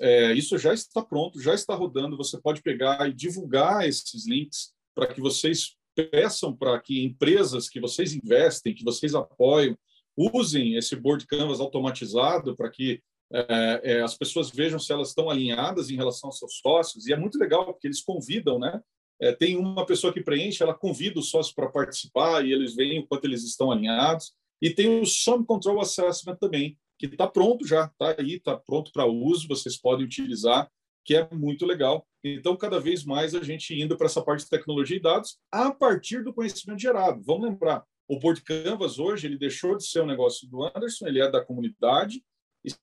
é, 0.00 0.32
isso 0.32 0.58
já 0.58 0.74
está 0.74 1.02
pronto, 1.02 1.40
já 1.40 1.54
está 1.54 1.74
rodando. 1.74 2.16
Você 2.16 2.40
pode 2.40 2.62
pegar 2.62 3.08
e 3.08 3.12
divulgar 3.12 3.88
esses 3.88 4.26
links 4.26 4.72
para 5.00 5.14
que 5.14 5.20
vocês 5.20 5.76
peçam 5.94 6.54
para 6.54 6.78
que 6.78 7.02
empresas 7.02 7.70
que 7.70 7.80
vocês 7.80 8.12
investem, 8.12 8.74
que 8.74 8.84
vocês 8.84 9.14
apoiam, 9.14 9.74
usem 10.14 10.76
esse 10.76 10.94
board 10.94 11.26
canvas 11.26 11.58
automatizado 11.58 12.54
para 12.54 12.70
que 12.70 13.02
é, 13.32 13.80
é, 13.82 14.02
as 14.02 14.14
pessoas 14.14 14.50
vejam 14.50 14.78
se 14.78 14.92
elas 14.92 15.08
estão 15.08 15.30
alinhadas 15.30 15.88
em 15.88 15.96
relação 15.96 16.28
aos 16.28 16.38
seus 16.38 16.58
sócios, 16.58 17.06
e 17.06 17.14
é 17.14 17.16
muito 17.16 17.38
legal, 17.38 17.64
porque 17.64 17.86
eles 17.86 18.02
convidam, 18.02 18.58
né? 18.58 18.78
É, 19.22 19.32
tem 19.32 19.56
uma 19.56 19.86
pessoa 19.86 20.12
que 20.12 20.22
preenche, 20.22 20.62
ela 20.62 20.74
convida 20.74 21.18
os 21.18 21.30
sócios 21.30 21.54
para 21.54 21.70
participar 21.70 22.44
e 22.44 22.52
eles 22.52 22.74
veem 22.74 23.00
o 23.00 23.06
quanto 23.06 23.24
eles 23.24 23.42
estão 23.42 23.70
alinhados. 23.70 24.32
E 24.60 24.68
tem 24.70 25.00
o 25.00 25.06
Some 25.06 25.46
Control 25.46 25.80
Assessment 25.80 26.36
também, 26.36 26.76
que 26.98 27.06
está 27.06 27.26
pronto 27.26 27.66
já, 27.66 27.84
está 27.86 28.16
aí, 28.18 28.34
está 28.34 28.56
pronto 28.56 28.92
para 28.92 29.06
uso, 29.06 29.48
vocês 29.48 29.76
podem 29.78 30.04
utilizar, 30.04 30.70
que 31.04 31.14
é 31.14 31.28
muito 31.32 31.66
legal. 31.66 32.06
Então, 32.22 32.56
cada 32.56 32.78
vez 32.78 33.04
mais 33.04 33.34
a 33.34 33.42
gente 33.42 33.74
indo 33.74 33.96
para 33.96 34.06
essa 34.06 34.22
parte 34.22 34.44
de 34.44 34.50
tecnologia 34.50 34.96
e 34.96 35.00
dados 35.00 35.38
a 35.50 35.72
partir 35.72 36.22
do 36.22 36.34
conhecimento 36.34 36.80
gerado. 36.80 37.22
Vamos 37.22 37.48
lembrar, 37.48 37.84
o 38.08 38.18
Board 38.18 38.42
Canvas 38.42 38.98
hoje 38.98 39.26
ele 39.26 39.38
deixou 39.38 39.76
de 39.76 39.86
ser 39.86 40.02
um 40.02 40.06
negócio 40.06 40.48
do 40.48 40.64
Anderson, 40.64 41.06
ele 41.06 41.20
é 41.20 41.30
da 41.30 41.44
comunidade, 41.44 42.22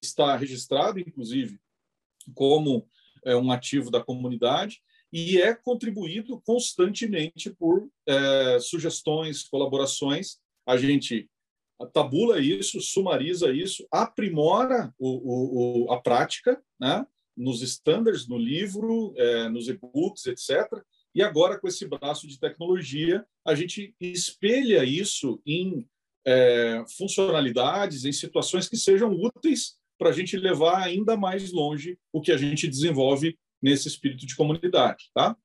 está 0.01 0.35
registrado, 0.35 0.99
inclusive, 0.99 1.59
como 2.33 2.87
é, 3.25 3.35
um 3.35 3.51
ativo 3.51 3.91
da 3.91 4.03
comunidade 4.03 4.81
e 5.11 5.41
é 5.41 5.53
contribuído 5.53 6.41
constantemente 6.41 7.49
por 7.51 7.89
é, 8.07 8.59
sugestões, 8.59 9.43
colaborações. 9.43 10.37
A 10.65 10.75
gente 10.77 11.29
tabula 11.93 12.39
isso, 12.39 12.81
sumariza 12.81 13.51
isso, 13.51 13.87
aprimora 13.91 14.93
o, 14.97 15.85
o, 15.85 15.91
a 15.91 16.01
prática, 16.01 16.61
né? 16.79 17.05
Nos 17.37 17.61
standards, 17.61 18.27
no 18.27 18.37
livro, 18.37 19.13
é, 19.15 19.47
nos 19.47 19.67
e-books, 19.67 20.25
etc. 20.25 20.65
E 21.13 21.21
agora, 21.21 21.59
com 21.59 21.67
esse 21.67 21.87
braço 21.87 22.27
de 22.27 22.39
tecnologia, 22.39 23.25
a 23.45 23.53
gente 23.53 23.95
espelha 24.01 24.83
isso 24.83 25.41
em 25.45 25.87
é, 26.25 26.83
funcionalidades, 26.97 28.03
em 28.03 28.11
situações 28.11 28.67
que 28.67 28.75
sejam 28.75 29.11
úteis 29.13 29.77
para 29.97 30.09
a 30.09 30.13
gente 30.13 30.35
levar 30.37 30.83
ainda 30.83 31.15
mais 31.15 31.51
longe 31.51 31.97
o 32.11 32.21
que 32.21 32.31
a 32.31 32.37
gente 32.37 32.67
desenvolve 32.67 33.37
nesse 33.61 33.87
espírito 33.87 34.25
de 34.25 34.35
comunidade, 34.35 35.05
tá? 35.13 35.35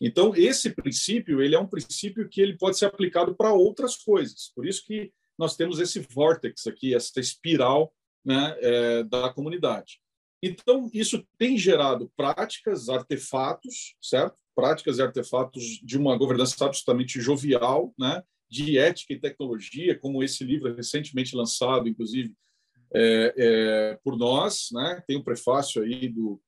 Então 0.00 0.34
esse 0.34 0.70
princípio 0.70 1.42
ele 1.42 1.54
é 1.54 1.58
um 1.60 1.66
princípio 1.66 2.28
que 2.28 2.40
ele 2.40 2.56
pode 2.56 2.78
ser 2.78 2.86
aplicado 2.86 3.34
para 3.34 3.52
outras 3.52 3.96
coisas. 3.96 4.50
Por 4.54 4.66
isso 4.66 4.84
que 4.84 5.12
nós 5.38 5.56
temos 5.56 5.78
esse 5.78 6.00
vortex 6.00 6.66
aqui, 6.66 6.94
essa 6.94 7.20
espiral 7.20 7.92
né, 8.24 8.56
é, 8.60 9.04
da 9.04 9.32
comunidade. 9.32 10.00
Então 10.42 10.90
isso 10.92 11.26
tem 11.36 11.56
gerado 11.58 12.10
práticas, 12.16 12.88
artefatos, 12.88 13.94
certo? 14.00 14.36
Práticas 14.54 14.98
e 14.98 15.02
artefatos 15.02 15.80
de 15.82 15.98
uma 15.98 16.16
governança 16.16 16.64
absolutamente 16.64 17.20
jovial, 17.20 17.94
né? 17.98 18.22
de 18.50 18.76
ética 18.76 19.14
e 19.14 19.20
tecnologia, 19.20 19.96
como 19.96 20.24
esse 20.24 20.42
livro 20.42 20.74
recentemente 20.74 21.36
lançado, 21.36 21.88
inclusive, 21.88 22.34
é, 22.92 23.34
é, 23.36 24.00
por 24.02 24.18
nós, 24.18 24.68
né? 24.72 25.02
Tem 25.06 25.16
o 25.16 25.20
um 25.20 25.22
prefácio 25.22 25.80
aí 25.82 26.08
do, 26.08 26.42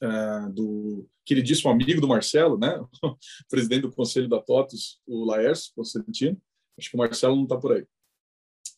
é, 0.00 0.48
do 0.50 1.08
queridíssimo 1.24 1.70
amigo 1.70 2.00
do 2.00 2.08
Marcelo, 2.08 2.58
né? 2.58 2.74
Presidente 3.48 3.82
do 3.82 3.92
Conselho 3.92 4.28
da 4.28 4.42
TOTUS, 4.42 5.00
o 5.06 5.24
Laércio 5.24 5.72
Constantino. 5.76 6.36
Acho 6.76 6.90
que 6.90 6.96
o 6.96 6.98
Marcelo 6.98 7.36
não 7.36 7.44
está 7.44 7.56
por 7.56 7.72
aí. 7.72 7.86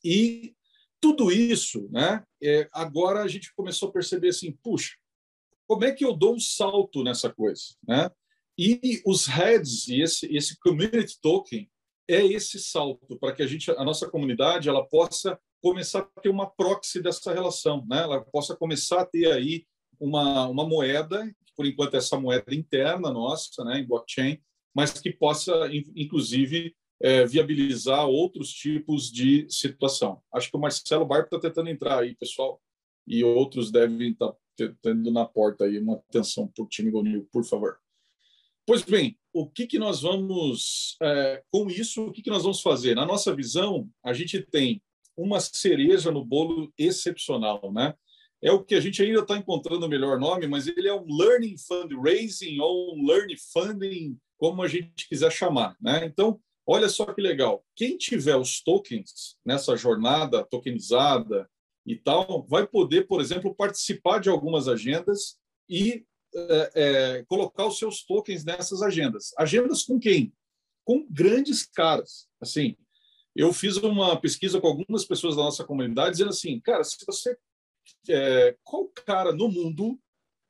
E 0.05 0.54
tudo 1.05 1.31
isso, 1.31 1.87
né? 1.93 2.25
É, 2.43 2.67
agora 2.73 3.23
a 3.23 3.29
gente 3.29 3.55
começou 3.55 3.91
a 3.91 3.93
perceber 3.93 4.29
assim, 4.29 4.57
puxa, 4.63 4.95
como 5.67 5.85
é 5.85 5.93
que 5.93 6.03
eu 6.03 6.15
dou 6.17 6.35
um 6.35 6.41
salto 6.41 7.05
nessa 7.05 7.31
coisa, 7.31 7.63
né? 7.87 8.11
E 8.59 9.03
os 9.05 9.27
heads 9.27 9.87
e 9.89 10.01
esse, 10.01 10.35
esse 10.35 10.59
community 10.61 11.21
token 11.21 11.71
é 12.09 12.25
esse 12.25 12.59
salto 12.59 13.19
para 13.19 13.35
que 13.35 13.43
a 13.43 13.47
gente, 13.47 13.71
a 13.71 13.85
nossa 13.85 14.09
comunidade, 14.09 14.67
ela 14.67 14.83
possa 14.83 15.39
começar 15.63 15.99
a 15.99 16.21
ter 16.23 16.31
uma 16.31 16.49
proxy 16.49 17.03
dessa 17.03 17.35
relação, 17.35 17.85
né? 17.87 17.99
Ela 17.99 18.25
possa 18.25 18.57
começar 18.57 19.03
a 19.03 19.07
ter 19.07 19.31
aí 19.31 19.67
uma, 20.01 20.49
uma 20.49 20.67
moeda, 20.67 21.31
por 21.55 21.67
enquanto 21.67 21.99
essa 21.99 22.19
moeda 22.19 22.55
interna 22.55 23.11
nossa, 23.11 23.63
né, 23.63 23.81
em 23.81 23.87
blockchain, 23.87 24.39
mas 24.75 24.93
que 24.93 25.13
possa, 25.13 25.69
inclusive, 25.95 26.75
é, 27.01 27.27
viabilizar 27.27 28.07
outros 28.07 28.51
tipos 28.53 29.11
de 29.11 29.47
situação. 29.49 30.21
Acho 30.33 30.51
que 30.51 30.57
o 30.57 30.61
Marcelo 30.61 31.05
Barco 31.05 31.35
está 31.35 31.49
tentando 31.49 31.71
entrar 31.71 32.01
aí, 32.01 32.15
pessoal, 32.15 32.61
e 33.07 33.23
outros 33.23 33.71
devem 33.71 34.13
estar 34.13 34.33
tá 34.33 34.39
tendo 34.83 35.11
na 35.11 35.25
porta 35.25 35.65
aí 35.65 35.79
uma 35.79 35.97
atenção 35.97 36.51
o 36.59 36.67
time 36.67 36.91
Gonil, 36.91 37.29
por 37.33 37.45
favor. 37.45 37.79
Pois 38.67 38.83
bem, 38.83 39.19
o 39.33 39.47
que, 39.47 39.67
que 39.67 39.79
nós 39.79 40.01
vamos, 40.01 40.97
é, 41.03 41.43
com 41.51 41.69
isso, 41.69 42.07
o 42.07 42.13
que, 42.13 42.23
que 42.23 42.31
nós 42.31 42.45
vamos 42.45 42.63
fazer? 42.63 42.95
Na 42.95 43.05
nossa 43.05 43.35
visão, 43.35 43.91
a 44.03 44.15
gente 44.15 44.41
tem 44.41 44.81
uma 45.17 45.39
cereja 45.39 46.11
no 46.11 46.25
bolo 46.25 46.73
excepcional, 46.79 47.73
né? 47.73 47.95
É 48.43 48.53
o 48.53 48.63
que 48.63 48.75
a 48.75 48.81
gente 48.81 49.03
ainda 49.03 49.21
está 49.21 49.37
encontrando 49.37 49.87
o 49.87 49.89
melhor 49.89 50.19
nome, 50.19 50.47
mas 50.47 50.67
ele 50.67 50.89
é 50.89 50.95
um 50.95 51.07
Learning 51.07 51.57
Fundraising 51.57 52.59
ou 52.61 52.97
um 52.97 53.07
Learning 53.07 53.37
Funding, 53.53 54.19
como 54.39 54.63
a 54.63 54.69
gente 54.69 55.09
quiser 55.09 55.33
chamar, 55.33 55.77
né? 55.81 56.05
Então, 56.05 56.41
olha 56.67 56.89
só 56.89 57.05
que 57.13 57.21
legal, 57.21 57.65
quem 57.75 57.97
tiver 57.97 58.37
os 58.37 58.61
tokens 58.63 59.37
nessa 59.45 59.77
jornada 59.77 60.45
tokenizada 60.45 61.49
e 61.87 61.97
tal, 61.97 62.47
vai 62.49 62.67
poder, 62.67 63.07
por 63.07 63.21
exemplo, 63.21 63.55
participar 63.55 64.19
de 64.19 64.31
algumas 64.31 64.69
agendas 64.69 65.39
e 65.69 66.05
é, 66.35 66.71
é, 66.75 67.25
colocar 67.25 67.67
os 67.67 67.79
seus 67.79 68.05
tokens 68.05 68.45
nessas 68.45 68.83
agendas. 68.83 69.33
Agendas 69.39 69.83
com 69.83 69.99
quem? 69.99 70.33
Com 70.85 71.07
grandes 71.09 71.67
caras. 71.67 72.27
Assim, 72.41 72.77
eu 73.37 73.53
fiz 73.53 73.77
uma 73.77 74.19
pesquisa 74.19 74.61
com 74.61 74.67
algumas 74.67 75.05
pessoas 75.05 75.37
da 75.37 75.43
nossa 75.43 75.65
comunidade 75.65 76.13
dizendo 76.13 76.31
assim, 76.31 76.61
cara, 76.61 76.85
se 76.85 76.97
você 77.07 77.37
é, 78.09 78.57
qual 78.63 78.89
cara 78.89 79.33
no 79.33 79.49
mundo 79.49 80.01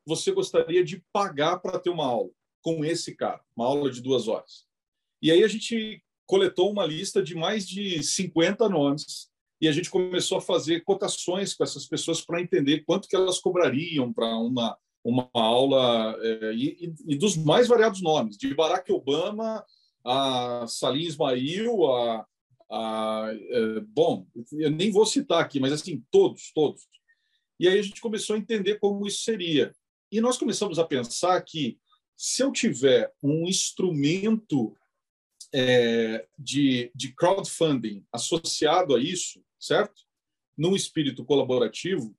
você 0.06 0.30
gostaria 0.30 0.85
de 0.85 1.02
pagar 1.12 1.59
para 1.59 1.78
ter 1.78 1.90
uma 1.90 2.06
aula 2.06 2.30
com 2.62 2.85
esse 2.85 3.14
cara, 3.14 3.42
uma 3.56 3.66
aula 3.66 3.90
de 3.90 4.00
duas 4.00 4.28
horas? 4.28 4.66
E 5.21 5.30
aí 5.30 5.42
a 5.42 5.49
gente 5.49 6.03
coletou 6.26 6.71
uma 6.71 6.87
lista 6.87 7.23
de 7.23 7.35
mais 7.35 7.66
de 7.66 8.02
50 8.02 8.69
nomes 8.69 9.28
e 9.61 9.69
a 9.69 9.73
gente 9.73 9.90
começou 9.90 10.38
a 10.38 10.43
fazer 10.43 10.83
cotações 10.83 11.54
com 11.54 11.64
essas 11.64 11.87
pessoas 11.87 12.21
para 12.21 12.40
entender 12.40 12.85
quanto 12.85 13.09
que 13.09 13.16
elas 13.16 13.38
cobrariam 13.38 14.12
para 14.12 14.37
uma 14.37 14.76
uma 15.04 15.28
aula 15.35 16.16
é, 16.19 16.54
e, 16.54 16.95
e, 17.07 17.14
dos 17.14 17.37
mais 17.37 17.69
variados 17.69 18.00
nomes, 18.00 18.38
de 18.38 18.54
Barack 18.54 18.90
Obama 18.90 19.62
a 20.02 20.66
Salim 20.66 21.02
Ismail, 21.02 21.87
a, 21.87 22.26
a 22.71 23.28
é, 23.33 23.81
bom, 23.81 24.26
eu 24.52 24.71
nem 24.71 24.90
vou 24.90 25.07
citar 25.07 25.40
aqui, 25.40 25.61
mas 25.61 25.73
assim 25.73 26.02
todos, 26.11 26.52
todos. 26.54 26.83
E 27.59 27.69
aí 27.69 27.78
a 27.78 27.83
gente 27.83 28.00
começou 28.00 28.35
a 28.37 28.38
entender 28.38 28.78
como 28.78 29.07
isso 29.07 29.23
seria. 29.23 29.75
E 30.11 30.21
nós 30.21 30.37
começamos 30.37 30.78
a 30.78 30.85
pensar 30.85 31.40
que 31.43 31.78
se 32.16 32.43
eu 32.43 32.52
tiver 32.52 33.12
um 33.23 33.47
instrumento 33.49 34.76
é, 35.56 36.26
de, 36.37 36.90
de 36.92 37.14
crowdfunding 37.14 38.04
associado 38.12 38.96
a 38.96 39.00
isso, 39.00 39.40
certo? 39.58 40.02
Num 40.58 40.75
espírito 40.75 41.25
colaborativo, 41.25 42.16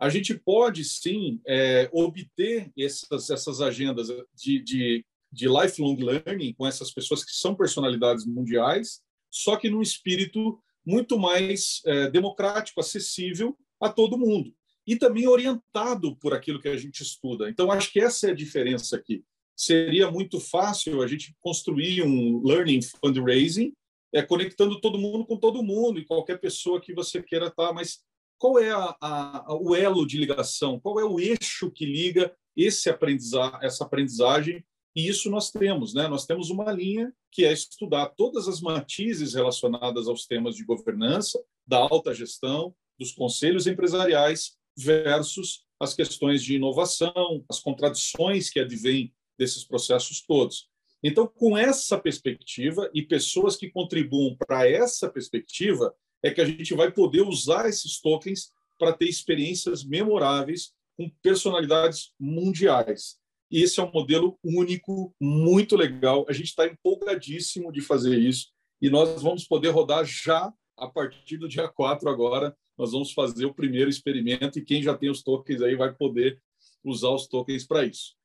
a 0.00 0.08
gente 0.08 0.32
pode 0.34 0.84
sim 0.84 1.38
é, 1.46 1.90
obter 1.92 2.72
essas, 2.78 3.28
essas 3.28 3.60
agendas 3.60 4.08
de, 4.34 4.60
de, 4.60 5.04
de 5.30 5.48
lifelong 5.48 5.96
learning 5.96 6.54
com 6.54 6.66
essas 6.66 6.90
pessoas 6.90 7.22
que 7.22 7.32
são 7.32 7.54
personalidades 7.54 8.24
mundiais, 8.24 9.02
só 9.30 9.56
que 9.56 9.68
num 9.68 9.82
espírito 9.82 10.58
muito 10.86 11.18
mais 11.18 11.82
é, 11.84 12.10
democrático, 12.10 12.80
acessível 12.80 13.54
a 13.78 13.90
todo 13.90 14.16
mundo 14.16 14.54
e 14.86 14.96
também 14.96 15.28
orientado 15.28 16.16
por 16.16 16.32
aquilo 16.32 16.58
que 16.58 16.68
a 16.68 16.76
gente 16.76 17.02
estuda. 17.02 17.50
Então, 17.50 17.70
acho 17.70 17.92
que 17.92 18.00
essa 18.00 18.28
é 18.28 18.30
a 18.30 18.34
diferença 18.34 18.96
aqui. 18.96 19.22
Seria 19.58 20.08
muito 20.08 20.38
fácil 20.38 21.02
a 21.02 21.06
gente 21.08 21.34
construir 21.40 22.04
um 22.04 22.40
learning 22.44 22.80
fundraising, 22.80 23.72
é, 24.14 24.22
conectando 24.22 24.80
todo 24.80 25.00
mundo 25.00 25.26
com 25.26 25.36
todo 25.36 25.64
mundo 25.64 25.98
e 25.98 26.04
qualquer 26.04 26.38
pessoa 26.38 26.80
que 26.80 26.94
você 26.94 27.20
queira 27.20 27.48
estar, 27.48 27.72
mas 27.72 27.98
qual 28.38 28.60
é 28.60 28.70
a, 28.70 28.96
a, 29.00 29.56
o 29.60 29.74
elo 29.74 30.06
de 30.06 30.16
ligação? 30.16 30.78
Qual 30.78 31.00
é 31.00 31.04
o 31.04 31.18
eixo 31.18 31.72
que 31.72 31.84
liga 31.84 32.32
esse 32.56 32.88
aprendizar, 32.88 33.58
essa 33.60 33.84
aprendizagem? 33.84 34.64
E 34.94 35.08
isso 35.08 35.28
nós 35.28 35.50
temos, 35.50 35.92
né? 35.92 36.06
Nós 36.06 36.24
temos 36.24 36.50
uma 36.50 36.70
linha 36.70 37.12
que 37.32 37.44
é 37.44 37.52
estudar 37.52 38.06
todas 38.16 38.46
as 38.46 38.60
matizes 38.60 39.34
relacionadas 39.34 40.06
aos 40.06 40.24
temas 40.24 40.54
de 40.54 40.64
governança, 40.64 41.42
da 41.66 41.78
alta 41.78 42.14
gestão, 42.14 42.72
dos 42.96 43.10
conselhos 43.10 43.66
empresariais 43.66 44.56
versus 44.76 45.64
as 45.80 45.94
questões 45.94 46.44
de 46.44 46.54
inovação, 46.54 47.44
as 47.48 47.58
contradições 47.58 48.50
que 48.50 48.60
advêm 48.60 49.12
desses 49.38 49.64
processos 49.64 50.20
todos. 50.20 50.68
Então, 51.02 51.26
com 51.26 51.56
essa 51.56 51.98
perspectiva 51.98 52.90
e 52.92 53.02
pessoas 53.02 53.56
que 53.56 53.70
contribuam 53.70 54.36
para 54.36 54.68
essa 54.68 55.08
perspectiva, 55.08 55.94
é 56.22 56.30
que 56.30 56.40
a 56.40 56.44
gente 56.44 56.74
vai 56.74 56.90
poder 56.90 57.22
usar 57.22 57.68
esses 57.68 58.00
tokens 58.00 58.50
para 58.78 58.92
ter 58.92 59.06
experiências 59.06 59.84
memoráveis 59.84 60.72
com 60.96 61.08
personalidades 61.22 62.12
mundiais. 62.18 63.16
E 63.50 63.62
esse 63.62 63.80
é 63.80 63.82
um 63.82 63.92
modelo 63.92 64.38
único, 64.44 65.14
muito 65.20 65.76
legal. 65.76 66.26
A 66.28 66.32
gente 66.32 66.48
está 66.48 66.66
empolgadíssimo 66.66 67.72
de 67.72 67.80
fazer 67.80 68.18
isso 68.18 68.48
e 68.82 68.90
nós 68.90 69.22
vamos 69.22 69.44
poder 69.44 69.70
rodar 69.70 70.04
já 70.04 70.52
a 70.76 70.86
partir 70.86 71.38
do 71.38 71.48
dia 71.48 71.68
4 71.68 72.08
agora 72.08 72.56
nós 72.76 72.92
vamos 72.92 73.12
fazer 73.12 73.44
o 73.44 73.54
primeiro 73.54 73.90
experimento 73.90 74.58
e 74.58 74.64
quem 74.64 74.80
já 74.80 74.96
tem 74.96 75.10
os 75.10 75.22
tokens 75.22 75.60
aí 75.60 75.74
vai 75.74 75.92
poder 75.92 76.40
usar 76.84 77.10
os 77.10 77.26
tokens 77.26 77.66
para 77.66 77.84
isso. 77.84 78.17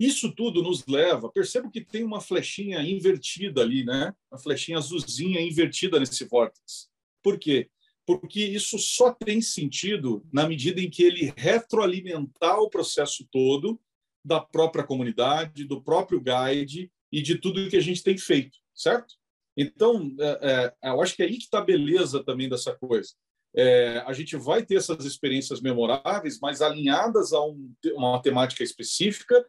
Isso 0.00 0.34
tudo 0.34 0.62
nos 0.62 0.86
leva, 0.86 1.30
percebo 1.30 1.70
que 1.70 1.84
tem 1.84 2.02
uma 2.02 2.22
flechinha 2.22 2.80
invertida 2.80 3.60
ali, 3.60 3.84
né? 3.84 4.14
Uma 4.32 4.40
flechinha 4.40 4.78
azulzinha 4.78 5.42
invertida 5.42 6.00
nesse 6.00 6.24
vórtice. 6.24 6.88
Por 7.22 7.38
quê? 7.38 7.68
Porque 8.06 8.42
isso 8.42 8.78
só 8.78 9.12
tem 9.12 9.42
sentido 9.42 10.26
na 10.32 10.48
medida 10.48 10.80
em 10.80 10.88
que 10.88 11.02
ele 11.02 11.34
retroalimentar 11.36 12.58
o 12.60 12.70
processo 12.70 13.28
todo 13.30 13.78
da 14.24 14.40
própria 14.40 14.84
comunidade, 14.84 15.64
do 15.64 15.82
próprio 15.82 16.18
guide 16.18 16.90
e 17.12 17.20
de 17.20 17.36
tudo 17.36 17.68
que 17.68 17.76
a 17.76 17.82
gente 17.82 18.02
tem 18.02 18.16
feito, 18.16 18.56
certo? 18.74 19.14
Então, 19.54 20.16
é, 20.18 20.72
é, 20.82 20.90
eu 20.90 21.02
acho 21.02 21.14
que 21.14 21.22
é 21.22 21.26
aí 21.26 21.36
que 21.36 21.44
está 21.44 21.58
a 21.58 21.64
beleza 21.64 22.24
também 22.24 22.48
dessa 22.48 22.74
coisa 22.74 23.10
é, 23.54 23.98
a 24.06 24.12
gente 24.12 24.36
vai 24.36 24.64
ter 24.64 24.76
essas 24.76 25.04
experiências 25.04 25.60
memoráveis, 25.60 26.38
mas 26.40 26.62
alinhadas 26.62 27.32
a 27.32 27.44
um, 27.44 27.72
uma 27.94 28.20
temática 28.22 28.62
específica 28.62 29.44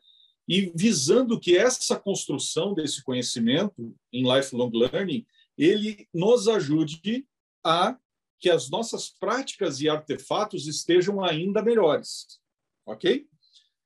e 0.47 0.71
visando 0.75 1.39
que 1.39 1.57
essa 1.57 1.99
construção 1.99 2.73
desse 2.73 3.03
conhecimento 3.03 3.95
em 4.11 4.23
lifelong 4.23 4.71
learning 4.71 5.25
ele 5.57 6.07
nos 6.13 6.47
ajude 6.47 7.27
a 7.63 7.97
que 8.39 8.49
as 8.49 8.69
nossas 8.69 9.09
práticas 9.09 9.81
e 9.81 9.87
artefatos 9.87 10.67
estejam 10.67 11.23
ainda 11.23 11.61
melhores, 11.61 12.39
ok? 12.85 13.27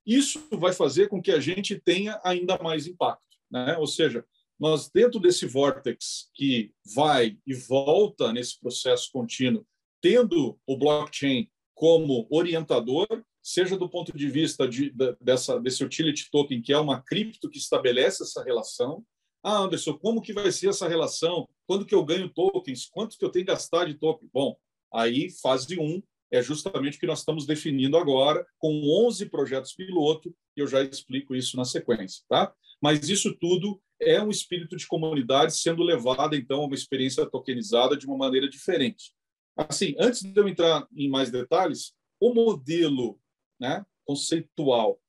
Isso 0.06 0.42
vai 0.52 0.72
fazer 0.72 1.10
com 1.10 1.22
que 1.22 1.32
a 1.32 1.40
gente 1.40 1.80
tenha 1.80 2.20
ainda 2.24 2.58
mais 2.58 2.88
impacto, 2.88 3.38
né? 3.52 3.76
Ou 3.78 3.88
seja, 3.88 4.26
nós 4.58 4.90
dentro 4.90 5.20
desse 5.20 5.46
vórtex 5.46 6.30
que 6.34 6.72
vai 6.96 7.38
e 7.46 7.54
volta 7.54 8.32
nesse 8.32 8.58
processo 8.60 9.10
contínuo 9.12 9.68
tendo 10.02 10.58
o 10.68 10.78
blockchain 10.78 11.50
como 11.74 12.28
orientador, 12.30 13.08
seja 13.46 13.78
do 13.78 13.88
ponto 13.88 14.12
de 14.18 14.28
vista 14.28 14.68
de, 14.68 14.90
de, 14.90 15.16
dessa, 15.22 15.60
desse 15.60 15.84
utility 15.84 16.32
token, 16.32 16.64
que 16.64 16.74
é 16.74 16.80
uma 16.80 17.00
cripto 17.00 17.48
que 17.48 17.60
estabelece 17.60 18.24
essa 18.24 18.44
relação. 18.44 19.06
Ah, 19.44 19.60
Anderson, 19.60 19.94
como 20.00 20.20
que 20.20 20.34
vai 20.34 20.52
ser 20.52 20.70
essa 20.70 20.88
relação? 20.88 21.48
Quando 21.68 21.86
que 21.86 21.94
eu 21.94 22.04
ganho 22.04 22.28
tokens? 22.28 22.88
Quanto 22.88 23.16
que 23.16 23.24
eu 23.24 23.30
tenho 23.30 23.46
que 23.46 23.52
gastar 23.52 23.86
de 23.86 23.94
token? 23.94 24.28
Bom, 24.34 24.58
aí 24.92 25.30
fase 25.30 25.80
1 25.80 26.02
é 26.32 26.42
justamente 26.42 26.98
o 26.98 27.00
que 27.00 27.06
nós 27.06 27.20
estamos 27.20 27.46
definindo 27.46 27.98
agora, 27.98 28.44
com 28.58 28.82
11 29.06 29.30
projetos 29.30 29.76
piloto, 29.76 30.36
e 30.58 30.62
eu 30.62 30.66
já 30.66 30.82
explico 30.82 31.36
isso 31.36 31.56
na 31.56 31.66
sequência. 31.66 32.24
Tá? 32.28 32.52
Mas 32.82 33.08
isso 33.08 33.32
tudo 33.36 33.80
é 34.02 34.20
um 34.24 34.32
espírito 34.32 34.76
de 34.76 34.88
comunidade 34.88 35.56
sendo 35.56 35.84
levado, 35.84 36.36
então, 36.36 36.62
a 36.62 36.66
uma 36.66 36.74
experiência 36.74 37.24
tokenizada 37.28 37.96
de 37.96 38.08
uma 38.08 38.18
maneira 38.18 38.50
diferente. 38.50 39.14
Assim, 39.56 39.94
antes 40.00 40.24
de 40.24 40.36
eu 40.36 40.48
entrar 40.48 40.88
em 40.96 41.08
mais 41.08 41.30
detalhes, 41.30 41.94
o 42.20 42.34
modelo 42.34 43.20
né, 43.60 43.86
conceitual 44.06 45.00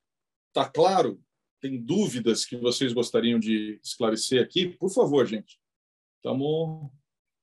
está 0.57 0.69
claro? 0.69 1.23
Tem 1.61 1.81
dúvidas 1.81 2.45
que 2.47 2.57
vocês 2.57 2.93
gostariam 2.93 3.39
de 3.39 3.79
esclarecer 3.83 4.43
aqui? 4.43 4.69
Por 4.69 4.91
favor, 4.91 5.25
gente. 5.27 5.61
Estamos 6.17 6.91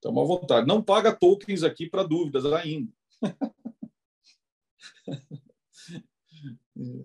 à 0.05 0.09
vontade. 0.09 0.67
Não 0.67 0.81
paga 0.81 1.15
tokens 1.15 1.63
aqui 1.63 1.87
para 1.87 2.03
dúvidas 2.03 2.45
ainda. 2.45 2.91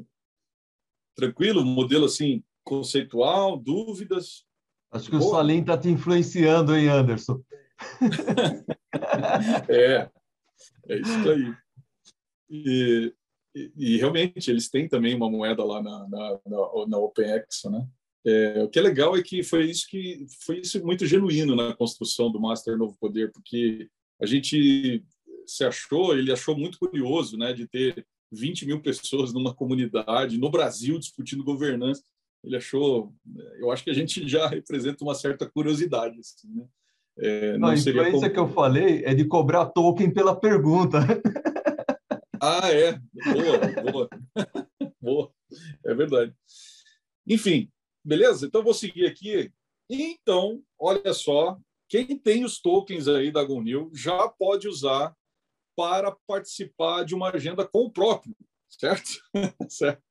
Tranquilo? 1.15 1.65
Modelo 1.65 2.07
assim 2.07 2.43
conceitual, 2.65 3.57
dúvidas? 3.59 4.45
Acho 4.91 5.11
que 5.11 5.19
Boa. 5.19 5.29
o 5.29 5.31
Salim 5.31 5.61
está 5.61 5.77
te 5.77 5.89
influenciando, 5.89 6.75
hein, 6.75 6.89
Anderson? 6.89 7.45
é, 9.69 10.11
é 10.89 10.99
isso 10.99 11.31
aí. 11.31 11.55
E, 12.51 13.15
e, 13.55 13.73
e, 13.77 13.97
realmente 13.97 14.51
eles 14.51 14.69
têm 14.69 14.89
também 14.89 15.15
uma 15.15 15.31
moeda 15.31 15.65
lá 15.65 15.83
na, 15.83 16.09
na, 16.09 16.41
na, 16.47 16.87
na 16.87 16.99
OpenX, 16.99 17.65
né? 17.65 17.87
É, 18.27 18.63
o 18.63 18.69
que 18.69 18.79
é 18.79 18.83
legal 18.83 19.17
é 19.17 19.23
que 19.23 19.43
foi 19.43 19.71
isso 19.71 19.87
que 19.89 20.27
foi 20.45 20.61
isso 20.61 20.85
muito 20.85 21.07
genuíno 21.07 21.55
na 21.55 21.75
construção 21.75 22.31
do 22.31 22.41
Master 22.41 22.77
Novo 22.77 22.97
Poder, 23.01 23.33
porque 23.33 23.89
a 24.21 24.27
gente 24.27 25.03
se 25.47 25.65
achou, 25.65 26.17
ele 26.17 26.33
achou 26.33 26.57
muito 26.57 26.79
curioso, 26.79 27.39
né, 27.39 27.53
de 27.53 27.67
ter 27.67 28.07
20 28.31 28.67
mil 28.67 28.83
pessoas 28.83 29.33
numa 29.33 29.55
comunidade 29.55 30.37
no 30.37 30.51
Brasil 30.51 30.99
discutindo 30.99 31.45
governança. 31.45 32.03
Ele 32.45 32.57
achou, 32.57 33.13
eu 33.59 33.71
acho 33.71 33.83
que 33.83 33.91
a 33.91 33.95
gente 33.95 34.29
já 34.29 34.47
representa 34.47 35.03
uma 35.03 35.15
certa 35.15 35.49
curiosidade, 35.49 36.19
assim, 36.21 36.49
né? 36.55 36.65
É, 37.21 37.59
não, 37.59 37.69
a 37.69 37.75
influência 37.75 38.13
como... 38.13 38.33
que 38.33 38.39
eu 38.39 38.49
falei 38.49 39.03
é 39.05 39.13
de 39.13 39.25
cobrar 39.25 39.67
token 39.67 40.11
pela 40.13 40.37
pergunta. 40.37 41.01
Ah, 42.41 42.71
é? 42.73 42.93
Boa, 42.93 43.93
boa. 43.93 44.09
boa. 45.01 45.33
É 45.85 45.95
verdade. 45.95 46.35
Enfim, 47.27 47.71
beleza? 48.05 48.47
Então, 48.47 48.63
vou 48.63 48.75
seguir 48.75 49.07
aqui. 49.07 49.53
Então, 49.91 50.63
olha 50.79 51.13
só, 51.13 51.59
quem 51.89 52.19
tem 52.19 52.45
os 52.45 52.61
tokens 52.61 53.09
aí 53.09 53.31
da 53.31 53.43
GoNew 53.43 53.91
já 53.95 54.29
pode 54.29 54.69
usar 54.69 55.15
para 55.77 56.15
participar 56.27 57.05
de 57.05 57.15
uma 57.15 57.31
agenda 57.31 57.67
com 57.67 57.85
o 57.85 57.91
próprio, 57.91 58.35
certo? 58.69 59.09
certo? 59.71 60.03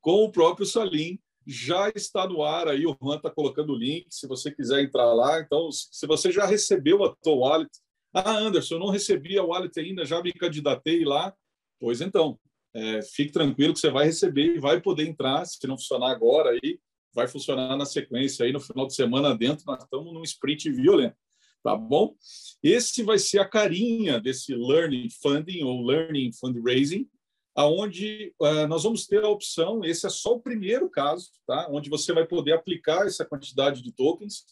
Com 0.00 0.24
o 0.24 0.32
próprio 0.32 0.66
Salim. 0.66 1.18
Já 1.48 1.90
está 1.94 2.26
no 2.26 2.42
ar 2.42 2.66
aí, 2.66 2.84
o 2.84 2.96
Juan 3.00 3.18
está 3.18 3.30
colocando 3.30 3.72
o 3.72 3.78
link, 3.78 4.08
se 4.10 4.26
você 4.26 4.50
quiser 4.50 4.82
entrar 4.82 5.12
lá. 5.12 5.40
Então, 5.40 5.70
se 5.70 6.04
você 6.04 6.32
já 6.32 6.44
recebeu 6.44 7.04
a 7.04 7.14
tua 7.22 7.36
wallet, 7.36 7.70
ah, 8.12 8.36
Anderson, 8.38 8.74
eu 8.74 8.80
não 8.80 8.88
recebi 8.88 9.38
a 9.38 9.44
wallet 9.44 9.78
ainda, 9.78 10.04
já 10.04 10.20
me 10.20 10.32
candidatei 10.32 11.04
lá. 11.04 11.32
Pois 11.78 12.00
então, 12.00 12.38
é, 12.74 13.02
fique 13.02 13.32
tranquilo 13.32 13.72
que 13.72 13.80
você 13.80 13.90
vai 13.90 14.06
receber 14.06 14.54
e 14.54 14.58
vai 14.58 14.80
poder 14.80 15.06
entrar, 15.06 15.44
se 15.44 15.66
não 15.66 15.78
funcionar 15.78 16.10
agora 16.10 16.50
aí, 16.50 16.78
vai 17.14 17.26
funcionar 17.26 17.76
na 17.76 17.86
sequência 17.86 18.44
aí 18.44 18.52
no 18.52 18.60
final 18.60 18.86
de 18.86 18.94
semana 18.94 19.36
dentro. 19.36 19.64
Nós 19.66 19.82
estamos 19.82 20.12
num 20.12 20.22
sprint 20.22 20.70
violento, 20.70 21.16
tá 21.62 21.74
bom? 21.74 22.14
Esse 22.62 23.02
vai 23.02 23.18
ser 23.18 23.38
a 23.38 23.48
carinha 23.48 24.20
desse 24.20 24.54
Learning 24.54 25.08
Funding 25.22 25.62
ou 25.62 25.84
Learning 25.84 26.30
Fundraising, 26.32 27.08
aonde 27.54 28.34
uh, 28.38 28.66
nós 28.68 28.82
vamos 28.82 29.06
ter 29.06 29.24
a 29.24 29.28
opção. 29.28 29.82
Esse 29.82 30.06
é 30.06 30.10
só 30.10 30.34
o 30.34 30.42
primeiro 30.42 30.90
caso, 30.90 31.30
tá? 31.46 31.66
Onde 31.70 31.88
você 31.88 32.12
vai 32.12 32.26
poder 32.26 32.52
aplicar 32.52 33.06
essa 33.06 33.24
quantidade 33.24 33.82
de 33.82 33.92
tokens 33.92 34.44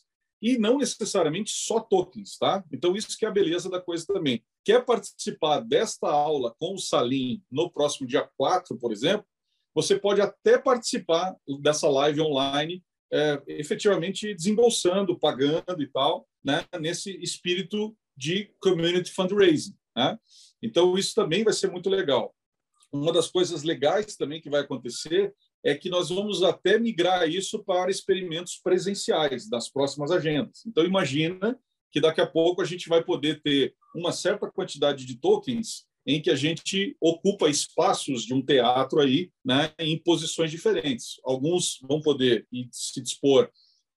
e 0.44 0.58
não 0.58 0.78
necessariamente 0.78 1.50
só 1.50 1.80
tokens, 1.80 2.36
tá? 2.38 2.62
Então 2.70 2.94
isso 2.94 3.18
que 3.18 3.24
é 3.24 3.28
a 3.28 3.32
beleza 3.32 3.70
da 3.70 3.80
coisa 3.80 4.04
também. 4.06 4.44
Quer 4.64 4.84
participar 4.84 5.60
desta 5.60 6.08
aula 6.08 6.54
com 6.58 6.74
o 6.74 6.78
Salim 6.78 7.42
no 7.50 7.70
próximo 7.70 8.06
dia 8.06 8.28
4, 8.36 8.78
por 8.78 8.92
exemplo? 8.92 9.26
você 9.74 9.98
pode 9.98 10.20
até 10.20 10.56
participar 10.56 11.34
dessa 11.60 11.88
live 11.88 12.20
online, 12.20 12.82
é, 13.12 13.42
efetivamente 13.48 14.32
desembolsando, 14.32 15.18
pagando 15.18 15.82
e 15.82 15.86
tal, 15.88 16.26
né, 16.44 16.64
nesse 16.80 17.10
espírito 17.20 17.94
de 18.16 18.52
community 18.60 19.10
fundraising. 19.12 19.76
Né? 19.96 20.16
Então, 20.62 20.96
isso 20.96 21.14
também 21.14 21.42
vai 21.42 21.52
ser 21.52 21.70
muito 21.70 21.90
legal. 21.90 22.32
Uma 22.92 23.12
das 23.12 23.28
coisas 23.28 23.64
legais 23.64 24.16
também 24.16 24.40
que 24.40 24.48
vai 24.48 24.60
acontecer 24.60 25.34
é 25.64 25.74
que 25.74 25.88
nós 25.88 26.10
vamos 26.10 26.42
até 26.42 26.78
migrar 26.78 27.28
isso 27.28 27.64
para 27.64 27.90
experimentos 27.90 28.60
presenciais 28.62 29.48
das 29.48 29.68
próximas 29.68 30.10
agendas. 30.10 30.64
Então, 30.66 30.84
imagina 30.84 31.58
que 31.90 32.00
daqui 32.00 32.20
a 32.20 32.26
pouco 32.26 32.60
a 32.60 32.64
gente 32.64 32.88
vai 32.88 33.02
poder 33.02 33.40
ter 33.40 33.74
uma 33.94 34.12
certa 34.12 34.50
quantidade 34.50 35.06
de 35.06 35.16
tokens 35.16 35.86
em 36.06 36.20
que 36.20 36.30
a 36.30 36.36
gente 36.36 36.94
ocupa 37.00 37.48
espaços 37.48 38.24
de 38.24 38.34
um 38.34 38.44
teatro 38.44 39.00
aí, 39.00 39.30
né, 39.42 39.72
em 39.78 39.96
posições 39.96 40.50
diferentes. 40.50 41.18
Alguns 41.24 41.78
vão 41.82 42.02
poder 42.02 42.46
se 42.70 43.00
dispor 43.00 43.50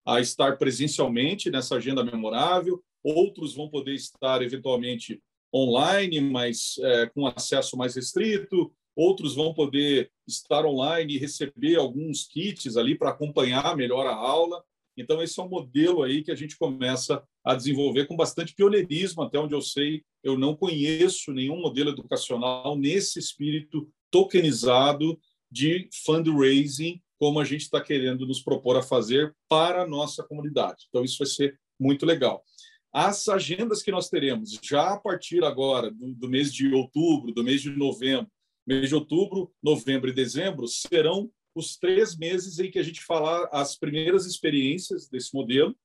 a 0.06 0.22
estar 0.22 0.58
presencialmente 0.58 1.52
nessa 1.52 1.76
agenda 1.76 2.02
memorável, 2.02 2.82
outros 3.04 3.54
vão 3.54 3.70
poder 3.70 3.94
estar 3.94 4.42
eventualmente 4.42 5.22
online, 5.54 6.22
mas 6.22 6.76
é, 6.80 7.08
com 7.08 7.28
acesso 7.28 7.76
mais 7.76 7.96
restrito, 7.96 8.74
outros 8.98 9.36
vão 9.36 9.54
poder 9.54 10.12
estar 10.28 10.66
online 10.66 11.14
e 11.14 11.20
receber 11.20 11.76
alguns 11.76 12.26
kits 12.28 12.76
ali 12.76 12.98
para 12.98 13.12
acompanhar 13.12 13.78
melhor 13.78 14.08
a 14.08 14.16
aula. 14.16 14.64
Então, 14.98 15.22
esse 15.22 15.40
é 15.40 15.44
um 15.44 15.48
modelo 15.48 16.02
aí 16.02 16.24
que 16.24 16.32
a 16.32 16.36
gente 16.36 16.58
começa 16.58 17.24
a 17.46 17.54
desenvolver 17.54 18.08
com 18.08 18.16
bastante 18.16 18.56
pioneirismo, 18.56 19.22
até 19.22 19.38
onde 19.38 19.54
eu 19.54 19.62
sei, 19.62 20.04
eu 20.24 20.36
não 20.36 20.56
conheço 20.56 21.32
nenhum 21.32 21.62
modelo 21.62 21.92
educacional 21.92 22.76
nesse 22.76 23.20
espírito 23.20 23.88
tokenizado 24.10 25.20
de 25.52 25.88
fundraising, 26.04 27.00
como 27.20 27.40
a 27.40 27.46
gente 27.46 27.62
está 27.62 27.80
querendo 27.80 28.26
nos 28.26 28.42
propor 28.42 28.76
a 28.76 28.82
fazer 28.82 29.36
para 29.48 29.84
a 29.84 29.88
nossa 29.88 30.24
comunidade. 30.24 30.86
Então, 30.90 31.04
isso 31.04 31.20
vai 31.20 31.28
ser 31.28 31.60
muito 31.80 32.04
legal. 32.04 32.44
As 32.92 33.28
agendas 33.28 33.84
que 33.84 33.92
nós 33.92 34.10
teremos, 34.10 34.58
já 34.64 34.94
a 34.94 35.00
partir 35.00 35.44
agora 35.44 35.92
do, 35.92 36.16
do 36.16 36.28
mês 36.28 36.52
de 36.52 36.74
outubro, 36.74 37.32
do 37.32 37.44
mês 37.44 37.62
de 37.62 37.70
novembro, 37.70 38.32
mês 38.68 38.90
de 38.90 38.96
outubro, 38.96 39.52
novembro 39.64 40.10
e 40.10 40.14
dezembro, 40.14 40.68
serão 40.68 41.32
os 41.56 41.78
três 41.78 42.18
meses 42.18 42.60
em 42.60 42.70
que 42.70 42.78
a 42.78 42.84
gente 42.84 43.02
falar 43.02 43.48
as 43.52 43.78
primeiras 43.78 44.26
experiências 44.26 45.08
desse 45.08 45.34
modelo, 45.34 45.76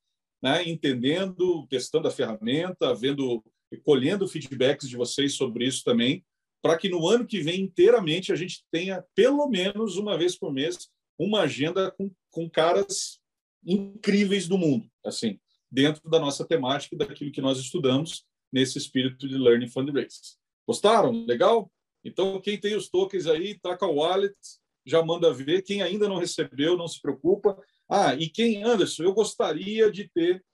né, 0.42 0.68
entendendo, 0.68 1.66
testando 1.68 2.08
a 2.08 2.10
ferramenta, 2.10 2.92
vendo, 2.94 3.42
colhendo 3.84 4.28
feedbacks 4.28 4.88
de 4.88 4.96
vocês 4.96 5.34
sobre 5.34 5.64
isso 5.64 5.84
também, 5.84 6.24
para 6.60 6.76
que 6.76 6.88
no 6.88 7.06
ano 7.08 7.26
que 7.26 7.40
vem 7.40 7.60
inteiramente 7.62 8.32
a 8.32 8.36
gente 8.36 8.64
tenha 8.70 9.04
pelo 9.14 9.48
menos 9.48 9.96
uma 9.96 10.18
vez 10.18 10.36
por 10.36 10.52
mês 10.52 10.90
uma 11.18 11.42
agenda 11.42 11.90
com, 11.92 12.10
com 12.30 12.50
caras 12.50 13.20
incríveis 13.64 14.48
do 14.48 14.58
mundo, 14.58 14.90
assim, 15.04 15.38
dentro 15.70 16.08
da 16.10 16.18
nossa 16.18 16.44
temática, 16.44 16.96
daquilo 16.96 17.32
que 17.32 17.40
nós 17.40 17.58
estudamos 17.58 18.24
nesse 18.52 18.76
espírito 18.76 19.28
de 19.28 19.38
Learning 19.38 19.68
Fundraise. 19.68 20.36
Gostaram? 20.66 21.24
Legal? 21.24 21.70
Então, 22.04 22.40
quem 22.40 22.58
tem 22.58 22.74
os 22.74 22.88
tokens 22.88 23.26
aí, 23.26 23.58
taca 23.58 23.86
o 23.86 23.96
wallet, 23.96 24.34
já 24.84 25.02
manda 25.02 25.32
ver. 25.32 25.62
Quem 25.62 25.82
ainda 25.82 26.08
não 26.08 26.16
recebeu, 26.16 26.76
não 26.76 26.88
se 26.88 27.00
preocupa. 27.00 27.56
Ah, 27.88 28.14
e 28.14 28.28
quem, 28.28 28.62
Anderson, 28.62 29.04
eu 29.04 29.12
gostaria 29.12 29.90
de 29.90 30.08
ter, 30.08 30.44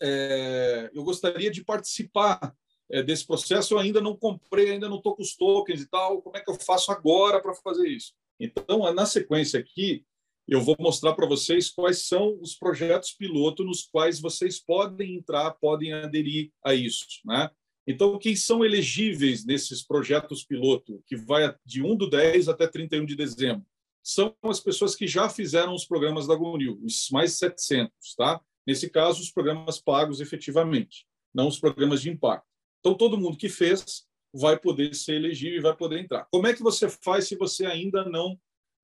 é, 0.00 0.90
eu 0.94 1.02
gostaria 1.04 1.50
de 1.50 1.64
participar 1.64 2.54
é, 2.90 3.02
desse 3.02 3.26
processo, 3.26 3.74
eu 3.74 3.78
ainda 3.78 4.00
não 4.00 4.16
comprei, 4.16 4.70
ainda 4.70 4.88
não 4.88 4.98
estou 4.98 5.16
com 5.16 5.22
os 5.22 5.34
tokens 5.34 5.82
e 5.82 5.88
tal, 5.88 6.22
como 6.22 6.36
é 6.36 6.40
que 6.40 6.50
eu 6.50 6.54
faço 6.54 6.92
agora 6.92 7.40
para 7.40 7.54
fazer 7.54 7.88
isso? 7.88 8.12
Então, 8.38 8.92
na 8.92 9.06
sequência 9.06 9.58
aqui, 9.58 10.04
eu 10.46 10.60
vou 10.60 10.76
mostrar 10.78 11.14
para 11.14 11.26
vocês 11.26 11.70
quais 11.70 12.06
são 12.06 12.38
os 12.40 12.54
projetos 12.54 13.12
piloto 13.12 13.64
nos 13.64 13.82
quais 13.82 14.20
vocês 14.20 14.60
podem 14.60 15.16
entrar, 15.16 15.50
podem 15.52 15.92
aderir 15.92 16.52
a 16.64 16.72
isso. 16.72 17.04
Né? 17.24 17.50
Então, 17.86 18.18
quem 18.18 18.34
são 18.34 18.64
elegíveis 18.64 19.44
nesses 19.44 19.82
projetos 19.82 20.44
piloto, 20.44 21.02
que 21.06 21.16
vai 21.16 21.54
de 21.64 21.82
1 21.82 21.96
do 21.96 22.10
10 22.10 22.48
até 22.48 22.66
31 22.66 23.06
de 23.06 23.14
dezembro? 23.14 23.64
São 24.02 24.34
as 24.42 24.58
pessoas 24.58 24.96
que 24.96 25.06
já 25.06 25.28
fizeram 25.28 25.72
os 25.72 25.86
programas 25.86 26.26
da 26.26 26.34
GoNew, 26.34 26.80
os 26.82 27.08
mais 27.10 27.34
700, 27.34 27.92
tá? 28.16 28.40
Nesse 28.66 28.90
caso, 28.90 29.20
os 29.20 29.30
programas 29.30 29.78
pagos 29.78 30.20
efetivamente, 30.20 31.06
não 31.32 31.46
os 31.46 31.60
programas 31.60 32.02
de 32.02 32.10
impacto. 32.10 32.46
Então, 32.80 32.94
todo 32.94 33.18
mundo 33.18 33.36
que 33.36 33.48
fez 33.48 34.04
vai 34.34 34.58
poder 34.58 34.94
ser 34.94 35.14
elegível 35.14 35.58
e 35.58 35.62
vai 35.62 35.76
poder 35.76 36.00
entrar. 36.00 36.26
Como 36.30 36.46
é 36.46 36.54
que 36.54 36.62
você 36.62 36.88
faz 36.88 37.28
se 37.28 37.36
você 37.36 37.66
ainda 37.66 38.04
não 38.04 38.38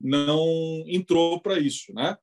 não 0.04 0.82
entrou 0.88 1.40
para 1.40 1.60
isso, 1.60 1.94
né? 1.94 2.18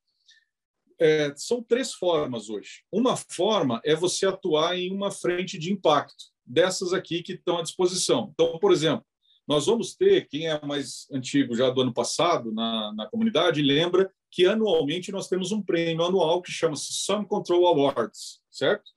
É, 0.99 1.33
são 1.37 1.63
três 1.63 1.93
formas 1.93 2.49
hoje. 2.49 2.83
Uma 2.91 3.15
forma 3.15 3.79
é 3.85 3.95
você 3.95 4.25
atuar 4.25 4.77
em 4.77 4.91
uma 4.91 5.09
frente 5.09 5.57
de 5.57 5.71
impacto 5.71 6.25
dessas 6.49 6.91
aqui 6.91 7.21
que 7.21 7.33
estão 7.33 7.57
à 7.59 7.61
disposição. 7.61 8.31
Então, 8.33 8.57
por 8.57 8.71
exemplo, 8.71 9.05
nós 9.47 9.65
vamos 9.65 9.95
ter, 9.95 10.27
quem 10.27 10.47
é 10.47 10.59
mais 10.65 11.07
antigo 11.11 11.55
já 11.55 11.69
do 11.69 11.81
ano 11.81 11.93
passado 11.93 12.51
na, 12.51 12.93
na 12.93 13.07
comunidade, 13.07 13.61
lembra 13.61 14.11
que 14.31 14.45
anualmente 14.45 15.11
nós 15.11 15.27
temos 15.27 15.51
um 15.51 15.61
prêmio 15.61 16.05
anual 16.05 16.41
que 16.41 16.51
chama-se 16.51 16.93
Sun 16.93 17.25
Control 17.25 17.65
Awards, 17.67 18.41
certo? 18.51 18.91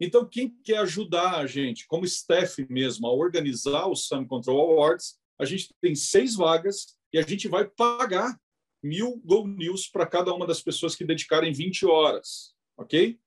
Então, 0.00 0.28
quem 0.28 0.52
quer 0.64 0.78
ajudar 0.78 1.36
a 1.36 1.46
gente, 1.46 1.86
como 1.86 2.04
staff 2.04 2.66
mesmo, 2.68 3.06
a 3.06 3.12
organizar 3.12 3.86
o 3.86 3.94
Sun 3.94 4.26
Control 4.26 4.72
Awards, 4.72 5.16
a 5.38 5.44
gente 5.44 5.72
tem 5.80 5.94
seis 5.94 6.34
vagas 6.34 6.96
e 7.12 7.18
a 7.18 7.22
gente 7.22 7.46
vai 7.46 7.64
pagar 7.64 8.36
mil 8.82 9.22
Go 9.24 9.46
News 9.46 9.86
para 9.86 10.06
cada 10.06 10.34
uma 10.34 10.46
das 10.46 10.60
pessoas 10.60 10.96
que 10.96 11.04
dedicarem 11.04 11.52
20 11.52 11.86
horas, 11.86 12.52
ok? 12.76 13.20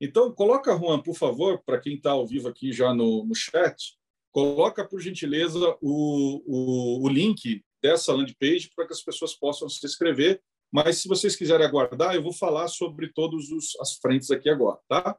Então, 0.00 0.32
coloca, 0.32 0.76
Juan, 0.76 1.00
por 1.00 1.14
favor, 1.14 1.62
para 1.64 1.80
quem 1.80 1.94
está 1.94 2.12
ao 2.12 2.26
vivo 2.26 2.48
aqui 2.48 2.72
já 2.72 2.94
no, 2.94 3.24
no 3.24 3.34
chat, 3.34 3.96
coloca, 4.30 4.86
por 4.86 5.00
gentileza, 5.00 5.76
o, 5.80 6.42
o, 6.46 7.04
o 7.04 7.08
link 7.08 7.64
dessa 7.82 8.12
landing 8.12 8.34
page 8.38 8.70
para 8.74 8.86
que 8.86 8.92
as 8.92 9.02
pessoas 9.02 9.34
possam 9.34 9.68
se 9.68 9.84
inscrever. 9.84 10.40
Mas, 10.70 10.98
se 10.98 11.08
vocês 11.08 11.34
quiserem 11.34 11.66
aguardar, 11.66 12.14
eu 12.14 12.22
vou 12.22 12.32
falar 12.32 12.68
sobre 12.68 13.12
todas 13.12 13.44
as 13.80 13.94
frentes 13.94 14.30
aqui 14.30 14.48
agora. 14.48 14.78
Tá? 14.88 15.18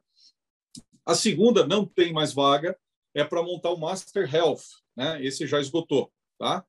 A 1.04 1.14
segunda 1.14 1.66
não 1.66 1.84
tem 1.84 2.12
mais 2.12 2.32
vaga, 2.32 2.78
é 3.14 3.24
para 3.24 3.42
montar 3.42 3.70
o 3.70 3.78
Master 3.78 4.32
Health. 4.32 4.62
Né? 4.96 5.24
Esse 5.24 5.46
já 5.46 5.60
esgotou. 5.60 6.10
Tá? 6.38 6.64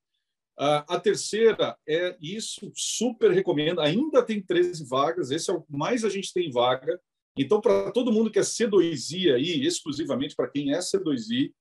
A 0.57 0.99
terceira 0.99 1.77
é 1.87 2.15
isso, 2.21 2.71
super 2.75 3.31
recomendo. 3.31 3.81
Ainda 3.81 4.23
tem 4.23 4.41
13 4.41 4.85
vagas, 4.85 5.31
esse 5.31 5.49
é 5.49 5.53
o 5.53 5.65
mais 5.69 6.03
a 6.03 6.09
gente 6.09 6.33
tem 6.33 6.51
vaga. 6.51 6.99
Então, 7.37 7.61
para 7.61 7.91
todo 7.91 8.11
mundo 8.11 8.29
que 8.29 8.39
é 8.39 8.41
C2I 8.41 9.33
aí, 9.33 9.65
exclusivamente 9.65 10.35
para 10.35 10.49
quem 10.49 10.73
é 10.73 10.79
C2I, 10.79 11.51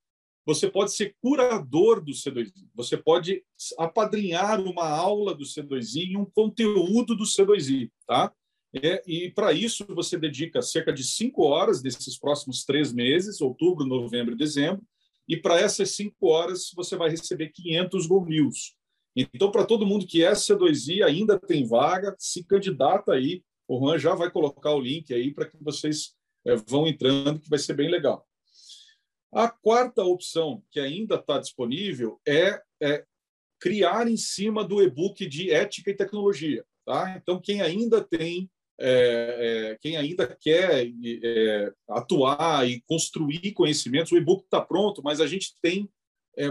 você 0.45 0.69
pode 0.69 0.93
ser 0.93 1.15
curador 1.21 2.03
do 2.03 2.13
C2I. 2.13 2.53
Você 2.75 2.97
pode 2.97 3.45
apadrinhar 3.79 4.61
uma 4.61 4.89
aula 4.89 5.35
do 5.35 5.45
C2I 5.45 6.11
e 6.11 6.17
um 6.17 6.25
conteúdo 6.25 7.15
do 7.15 7.25
C2I, 7.25 7.91
tá? 8.07 8.33
É, 8.73 9.03
e 9.07 9.31
para 9.31 9.53
isso 9.53 9.85
você 9.89 10.17
dedica 10.17 10.63
cerca 10.63 10.93
de 10.93 11.03
cinco 11.05 11.43
horas 11.43 11.83
desses 11.83 12.19
próximos 12.19 12.65
três 12.65 12.93
meses, 12.93 13.41
outubro, 13.41 13.85
novembro 13.85 14.35
e 14.35 14.39
dezembro. 14.39 14.83
E 15.29 15.37
para 15.37 15.61
essas 15.61 15.91
cinco 15.91 16.29
horas 16.29 16.71
você 16.75 16.97
vai 16.97 17.11
receber 17.11 17.51
500 17.51 18.07
Go 18.07 18.25
News. 18.25 18.75
Então, 19.15 19.51
para 19.51 19.65
todo 19.65 19.87
mundo 19.87 20.07
que 20.07 20.25
é 20.25 20.33
C2I, 20.33 21.03
ainda 21.05 21.39
tem 21.39 21.67
vaga, 21.67 22.15
se 22.19 22.45
candidata 22.45 23.13
aí 23.13 23.43
o 23.71 23.79
Juan 23.79 23.99
já 24.01 24.17
vai 24.17 24.29
colocar 24.29 24.75
o 24.75 24.81
link 24.81 25.15
aí 25.15 25.33
para 25.33 25.47
que 25.47 25.57
vocês 25.63 26.17
é, 26.45 26.57
vão 26.57 26.89
entrando, 26.89 27.39
que 27.39 27.49
vai 27.49 27.59
ser 27.59 27.75
bem 27.75 27.89
legal. 27.89 28.27
A 29.33 29.49
quarta 29.49 30.03
opção 30.03 30.61
que 30.73 30.81
ainda 30.81 31.15
está 31.15 31.39
disponível 31.39 32.21
é, 32.27 32.61
é, 32.83 33.05
criar 33.61 34.09
em 34.09 34.17
cima 34.17 34.65
do 34.65 34.83
e-book 34.83 35.25
de 35.25 35.53
ética 35.53 35.89
e 35.89 35.97
tecnologia. 35.97 36.65
Tá? 36.85 37.17
Então, 37.17 37.41
quem 37.41 37.63
ainda 37.63 38.03
tem, 38.03 38.51
é, 38.81 39.79
quem 39.81 39.97
ainda 39.97 40.27
quer 40.27 40.93
atuar 41.89 42.69
e 42.69 42.81
construir 42.81 43.53
conhecimentos, 43.53 44.11
o 44.11 44.17
e-book 44.17 44.43
está 44.43 44.61
pronto, 44.61 45.01
mas 45.01 45.21
a 45.21 45.29
gente 45.29 45.55
tem 45.63 45.89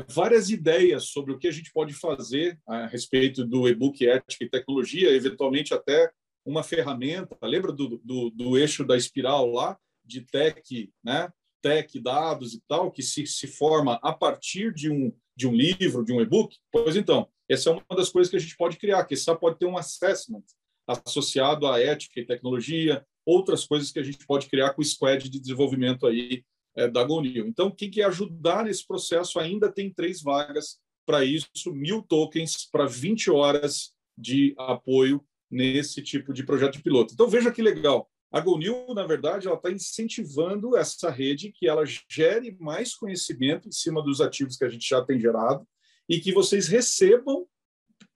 várias 0.08 0.50
ideias 0.50 1.06
sobre 1.06 1.34
o 1.34 1.38
que 1.38 1.48
a 1.50 1.52
gente 1.52 1.72
pode 1.74 1.94
fazer 1.94 2.58
a 2.66 2.86
respeito 2.86 3.44
do 3.44 3.68
e-book 3.68 4.08
ética 4.08 4.46
e 4.46 4.50
tecnologia, 4.50 5.12
eventualmente 5.12 5.74
até 5.74 6.10
uma 6.50 6.64
ferramenta. 6.64 7.38
Lembra 7.44 7.72
do, 7.72 8.00
do, 8.04 8.30
do 8.32 8.58
eixo 8.58 8.84
da 8.84 8.98
espiral 8.98 9.52
lá 9.52 9.78
de 10.04 10.22
tech, 10.22 10.92
né? 11.04 11.30
tech, 11.62 12.00
dados 12.00 12.54
e 12.54 12.62
tal, 12.68 12.92
que 12.92 13.04
se, 13.04 13.28
se 13.28 13.46
forma 13.46 14.00
a 14.02 14.14
partir 14.14 14.74
de 14.74 14.90
um, 14.90 15.14
de 15.36 15.48
um 15.48 15.54
livro, 15.54 16.04
de 16.04 16.14
um 16.14 16.22
e-book? 16.22 16.56
Pois 16.72 16.96
então, 16.96 17.28
essa 17.48 17.70
é 17.70 17.74
uma 17.74 17.98
das 17.98 18.10
coisas 18.10 18.32
que 18.32 18.38
a 18.38 18.40
gente 18.40 18.56
pode 18.56 18.78
criar, 18.78 19.06
que 19.06 19.14
essa 19.14 19.36
pode 19.36 19.60
ter 19.60 19.66
um 19.66 19.78
assessment 19.78 20.44
associado 20.88 21.68
à 21.68 21.80
ética 21.80 22.20
e 22.20 22.26
tecnologia, 22.26 23.06
outras 23.26 23.66
coisas 23.66 23.92
que 23.92 24.00
a 24.00 24.04
gente 24.04 24.26
pode 24.26 24.48
criar 24.48 24.74
com 24.74 24.82
o 24.82 24.86
squad 24.86 25.30
de 25.30 25.40
desenvolvimento 25.40 26.08
aí 26.08 26.44
é, 26.76 26.88
da 26.88 27.04
Gonil. 27.04 27.48
Então, 27.48 27.70
quem 27.70 27.92
quer 27.92 28.06
ajudar 28.06 28.66
nesse 28.66 28.88
processo 28.88 29.40
ainda 29.40 29.72
tem 29.72 29.94
três 29.94 30.22
vagas 30.22 30.80
para 31.06 31.24
isso, 31.26 31.48
mil 31.68 32.02
tokens 32.02 32.68
para 32.72 32.86
20 32.86 33.32
horas 33.32 33.94
de 34.18 34.54
apoio 34.58 35.24
nesse 35.50 36.02
tipo 36.02 36.34
de 36.34 36.44
projeto 36.44 36.74
de 36.74 36.84
piloto. 36.84 37.14
Então, 37.14 37.28
veja 37.28 37.52
que 37.52 37.62
legal. 37.62 38.10
A 38.32 38.40
GoNew, 38.40 38.94
na 38.94 39.06
verdade, 39.06 39.48
ela 39.48 39.56
está 39.56 39.72
incentivando 39.72 40.78
essa 40.78 41.10
rede 41.10 41.52
que 41.52 41.68
ela 41.68 41.84
gere 42.08 42.56
mais 42.60 42.94
conhecimento 42.94 43.68
em 43.68 43.72
cima 43.72 44.04
dos 44.04 44.22
ativos 44.22 44.56
que 44.56 44.64
a 44.64 44.70
gente 44.70 44.88
já 44.88 45.04
tem 45.04 45.20
gerado 45.20 45.68
e 46.08 46.20
que 46.20 46.32
vocês 46.32 46.68
recebam 46.68 47.48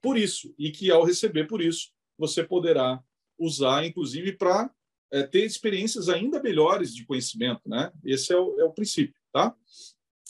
por 0.00 0.16
isso 0.16 0.54
e 0.56 0.70
que 0.70 0.90
ao 0.90 1.04
receber 1.04 1.46
por 1.46 1.60
isso 1.60 1.90
você 2.16 2.44
poderá 2.44 3.02
usar, 3.36 3.84
inclusive, 3.84 4.32
para 4.36 4.70
é, 5.12 5.24
ter 5.24 5.44
experiências 5.44 6.08
ainda 6.08 6.42
melhores 6.42 6.94
de 6.94 7.04
conhecimento, 7.04 7.62
né? 7.68 7.92
Esse 8.04 8.32
é 8.32 8.36
o, 8.36 8.60
é 8.60 8.64
o 8.64 8.72
princípio, 8.72 9.14
tá? 9.32 9.54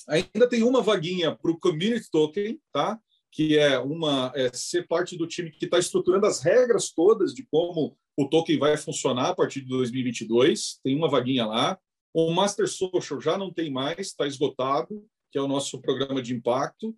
Ainda 0.09 0.49
tem 0.49 0.63
uma 0.63 0.83
vaguinha 0.83 1.35
para 1.35 1.51
o 1.51 1.59
Community 1.59 2.11
Token, 2.11 2.61
tá? 2.73 2.99
Que 3.35 3.59
é 3.59 3.79
uma 3.79 4.33
é, 4.35 4.51
ser 4.53 4.87
parte 4.87 5.19
do 5.19 5.27
time 5.27 5.51
que 5.51 5.65
está 5.65 5.79
estruturando 5.79 6.27
as 6.27 6.41
regras 6.41 6.93
todas 6.93 7.35
de 7.35 7.45
como 7.51 7.97
o 8.17 8.29
token 8.29 8.59
vai 8.59 8.77
funcionar 8.77 9.31
a 9.31 9.35
partir 9.35 9.61
de 9.61 9.69
2022, 9.69 10.79
tem 10.85 10.97
uma 10.97 11.11
vaguinha 11.11 11.45
lá. 11.45 11.79
O 12.15 12.31
Master 12.31 12.69
Social 12.69 13.21
já 13.21 13.37
não 13.37 13.53
tem 13.53 13.73
mais, 13.73 13.99
está 13.99 14.25
esgotado, 14.25 15.05
que 15.33 15.39
é 15.39 15.43
o 15.43 15.49
nosso 15.49 15.81
programa 15.81 16.23
de 16.23 16.33
impacto. 16.33 16.97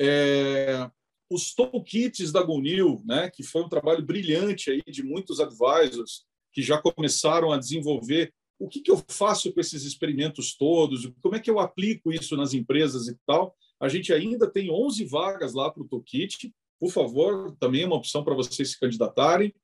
É, 0.00 0.90
os 1.30 1.54
toolkits 1.54 2.32
da 2.32 2.42
GoNew, 2.42 3.02
né, 3.04 3.30
que 3.30 3.42
foi 3.42 3.62
um 3.62 3.68
trabalho 3.68 4.04
brilhante 4.04 4.70
aí 4.70 4.82
de 4.88 5.02
muitos 5.02 5.38
advisors 5.38 6.24
que 6.52 6.62
já 6.62 6.80
começaram 6.80 7.52
a 7.52 7.58
desenvolver 7.58 8.32
o 8.58 8.68
que, 8.68 8.80
que 8.80 8.90
eu 8.90 9.02
faço 9.08 9.52
com 9.52 9.60
esses 9.60 9.82
experimentos 9.82 10.56
todos, 10.56 11.10
como 11.20 11.34
é 11.34 11.40
que 11.40 11.50
eu 11.50 11.58
aplico 11.58 12.12
isso 12.12 12.36
nas 12.36 12.54
empresas 12.54 13.08
e 13.08 13.16
tal. 13.26 13.54
A 13.84 13.88
gente 13.88 14.12
ainda 14.12 14.50
tem 14.50 14.70
11 14.70 15.04
vagas 15.04 15.52
lá 15.52 15.70
para 15.70 15.82
o 15.82 15.88
toolkit. 15.88 16.52
Por 16.80 16.90
favor, 16.90 17.56
também 17.60 17.82
é 17.82 17.86
uma 17.86 17.96
opção 17.96 18.24
para 18.24 18.34
vocês 18.34 18.70
se 18.70 18.80
candidatarem. 18.80 19.54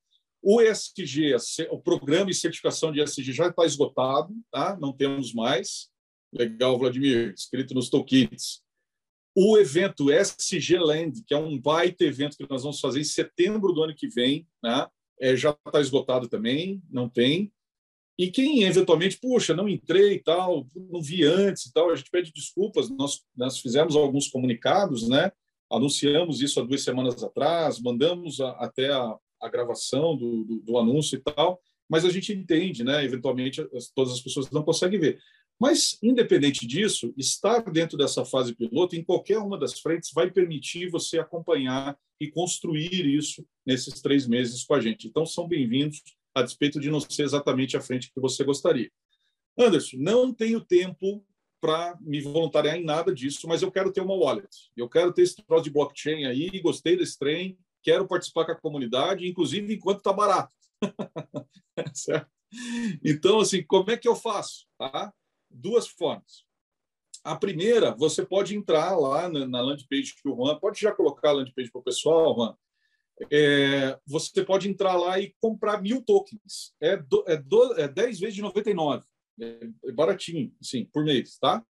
O 0.42 0.60
ESG, 0.60 1.36
o 1.70 1.80
programa 1.80 2.26
de 2.26 2.34
certificação 2.34 2.92
de 2.92 3.02
ESG 3.02 3.32
já 3.32 3.48
está 3.48 3.64
esgotado, 3.64 4.34
tá? 4.50 4.76
não 4.80 4.92
temos 4.92 5.32
mais. 5.32 5.88
Legal, 6.32 6.78
Vladimir, 6.78 7.32
escrito 7.34 7.74
nos 7.74 7.88
toolkits. 7.88 8.62
O 9.34 9.58
evento 9.58 10.10
SG 10.10 10.78
Land, 10.78 11.24
que 11.26 11.34
é 11.34 11.38
um 11.38 11.58
baita 11.58 12.04
evento 12.04 12.36
que 12.36 12.48
nós 12.48 12.62
vamos 12.62 12.80
fazer 12.80 13.00
em 13.00 13.04
setembro 13.04 13.72
do 13.72 13.82
ano 13.82 13.94
que 13.94 14.08
vem, 14.08 14.46
né? 14.62 14.86
é, 15.20 15.36
já 15.36 15.50
está 15.50 15.80
esgotado 15.80 16.28
também, 16.28 16.82
não 16.90 17.08
tem. 17.08 17.52
E 18.20 18.30
quem 18.30 18.64
eventualmente, 18.64 19.18
puxa, 19.18 19.54
não 19.54 19.66
entrei 19.66 20.16
e 20.16 20.22
tal, 20.22 20.66
não 20.90 21.00
vi 21.00 21.24
antes 21.24 21.64
e 21.64 21.72
tal, 21.72 21.88
a 21.88 21.96
gente 21.96 22.10
pede 22.10 22.30
desculpas. 22.30 22.90
Nós, 22.90 23.22
nós 23.34 23.58
fizemos 23.58 23.96
alguns 23.96 24.28
comunicados, 24.28 25.08
né? 25.08 25.32
anunciamos 25.70 26.42
isso 26.42 26.60
há 26.60 26.64
duas 26.64 26.82
semanas 26.82 27.22
atrás, 27.22 27.80
mandamos 27.80 28.38
a, 28.38 28.50
até 28.52 28.92
a, 28.92 29.16
a 29.40 29.48
gravação 29.48 30.16
do, 30.16 30.44
do, 30.44 30.60
do, 30.60 30.76
anúncio 30.78 31.16
e 31.16 31.22
tal, 31.22 31.62
mas 31.88 32.04
a 32.04 32.10
gente 32.10 32.30
entende, 32.30 32.84
né? 32.84 33.02
Eventualmente 33.02 33.64
todas 33.94 34.12
as 34.12 34.20
pessoas 34.20 34.50
não 34.50 34.64
conseguem 34.64 35.00
ver. 35.00 35.18
Mas, 35.58 35.98
independente 36.02 36.66
disso, 36.66 37.14
estar 37.16 37.60
dentro 37.70 37.96
dessa 37.96 38.24
fase 38.24 38.54
piloto, 38.54 38.96
em 38.96 39.04
qualquer 39.04 39.38
uma 39.38 39.58
das 39.58 39.78
frentes, 39.80 40.10
vai 40.12 40.30
permitir 40.30 40.90
você 40.90 41.18
acompanhar 41.18 41.96
e 42.20 42.28
construir 42.28 43.06
isso 43.06 43.46
nesses 43.64 44.00
três 44.02 44.26
meses 44.26 44.64
com 44.64 44.74
a 44.74 44.80
gente. 44.80 45.06
Então, 45.06 45.24
são 45.24 45.46
bem-vindos, 45.46 46.02
a 46.34 46.42
despeito 46.42 46.80
de 46.80 46.90
não 46.90 47.00
ser 47.00 47.22
exatamente 47.22 47.76
a 47.76 47.80
frente 47.80 48.12
que 48.12 48.20
você 48.20 48.44
gostaria. 48.44 48.90
Anderson, 49.58 49.96
não 49.98 50.32
tenho 50.32 50.60
tempo 50.60 51.24
para 51.60 51.96
me 52.00 52.20
voluntariar 52.20 52.76
em 52.76 52.84
nada 52.84 53.14
disso, 53.14 53.46
mas 53.46 53.62
eu 53.62 53.70
quero 53.70 53.92
ter 53.92 54.00
uma 54.00 54.14
wallet. 54.14 54.70
Eu 54.76 54.88
quero 54.88 55.12
ter 55.12 55.22
esse 55.22 55.36
troço 55.36 55.64
de 55.64 55.70
blockchain 55.70 56.24
aí, 56.24 56.48
gostei 56.60 56.96
desse 56.96 57.18
trem, 57.18 57.58
quero 57.82 58.06
participar 58.06 58.46
com 58.46 58.52
a 58.52 58.60
comunidade, 58.60 59.28
inclusive 59.28 59.74
enquanto 59.74 59.98
está 59.98 60.12
barato. 60.12 60.52
certo? 61.94 62.30
Então, 63.04 63.40
assim, 63.40 63.62
como 63.62 63.90
é 63.90 63.96
que 63.96 64.08
eu 64.08 64.16
faço? 64.16 64.66
Tá? 64.78 65.12
Duas 65.50 65.86
formas. 65.86 66.44
A 67.22 67.36
primeira, 67.36 67.94
você 67.94 68.24
pode 68.24 68.56
entrar 68.56 68.96
lá 68.96 69.28
na, 69.28 69.60
landing 69.60 69.86
page 69.88 70.14
que 70.14 70.26
o 70.28 70.34
Juan, 70.34 70.58
pode 70.58 70.80
já 70.80 70.92
colocar 70.92 71.30
a 71.30 71.32
landing 71.32 71.52
page 71.52 71.70
para 71.70 71.80
o 71.80 71.84
pessoal, 71.84 72.34
Juan. 72.34 72.56
É, 73.30 73.98
você 74.06 74.44
pode 74.44 74.68
entrar 74.68 74.96
lá 74.96 75.18
e 75.18 75.34
comprar 75.40 75.82
mil 75.82 76.02
tokens. 76.02 76.74
É, 76.80 76.96
do, 76.96 77.24
é, 77.26 77.36
do, 77.36 77.74
é 77.78 77.88
10 77.88 78.20
vezes 78.20 78.34
de 78.34 78.42
99. 78.42 79.04
É, 79.40 79.68
é 79.84 79.92
baratinho, 79.92 80.52
sim, 80.60 80.84
por 80.92 81.04
mês, 81.04 81.38
tá? 81.38 81.64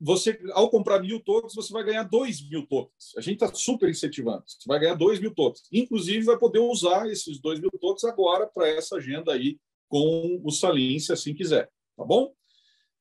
você, 0.00 0.38
ao 0.52 0.68
comprar 0.68 1.00
mil 1.00 1.20
tokens, 1.20 1.54
você 1.54 1.72
vai 1.72 1.84
ganhar 1.84 2.02
dois 2.02 2.46
mil 2.46 2.66
tokens. 2.66 3.16
A 3.16 3.20
gente 3.20 3.42
está 3.42 3.52
super 3.54 3.88
incentivando. 3.88 4.42
Você 4.46 4.66
vai 4.66 4.78
ganhar 4.78 4.94
dois 4.94 5.18
mil 5.18 5.34
tokens. 5.34 5.66
Inclusive, 5.72 6.24
vai 6.24 6.38
poder 6.38 6.58
usar 6.58 7.08
esses 7.08 7.40
dois 7.40 7.58
mil 7.58 7.70
tokens 7.80 8.04
agora 8.04 8.46
para 8.46 8.68
essa 8.68 8.96
agenda 8.96 9.32
aí 9.32 9.58
com 9.88 10.40
o 10.44 10.50
Salim, 10.50 10.98
se 10.98 11.12
assim 11.12 11.34
quiser. 11.34 11.70
Tá 11.96 12.04
bom? 12.04 12.34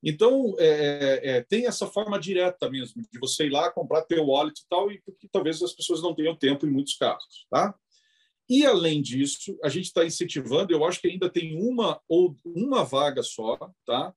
Então, 0.03 0.53
é, 0.59 0.67
é, 0.67 1.29
é, 1.29 1.41
tem 1.41 1.65
essa 1.65 1.87
forma 1.87 2.19
direta 2.19 2.69
mesmo, 2.69 3.01
de 3.09 3.19
você 3.19 3.45
ir 3.45 3.51
lá 3.51 3.71
comprar 3.71 4.01
teu 4.01 4.25
wallet 4.25 4.59
e 4.59 4.67
tal, 4.69 4.91
e 4.91 5.01
porque 5.01 5.29
talvez 5.31 5.61
as 5.61 5.73
pessoas 5.73 6.01
não 6.01 6.13
tenham 6.13 6.35
tempo 6.35 6.67
em 6.67 6.71
muitos 6.71 6.95
casos. 6.95 7.47
Tá? 7.49 7.73
E, 8.49 8.65
além 8.65 9.01
disso, 9.01 9.57
a 9.63 9.69
gente 9.69 9.85
está 9.85 10.05
incentivando, 10.05 10.73
eu 10.73 10.83
acho 10.83 10.99
que 10.99 11.07
ainda 11.07 11.29
tem 11.29 11.57
uma 11.57 12.01
ou 12.09 12.35
uma 12.43 12.83
vaga 12.83 13.23
só, 13.23 13.57
tá? 13.85 14.13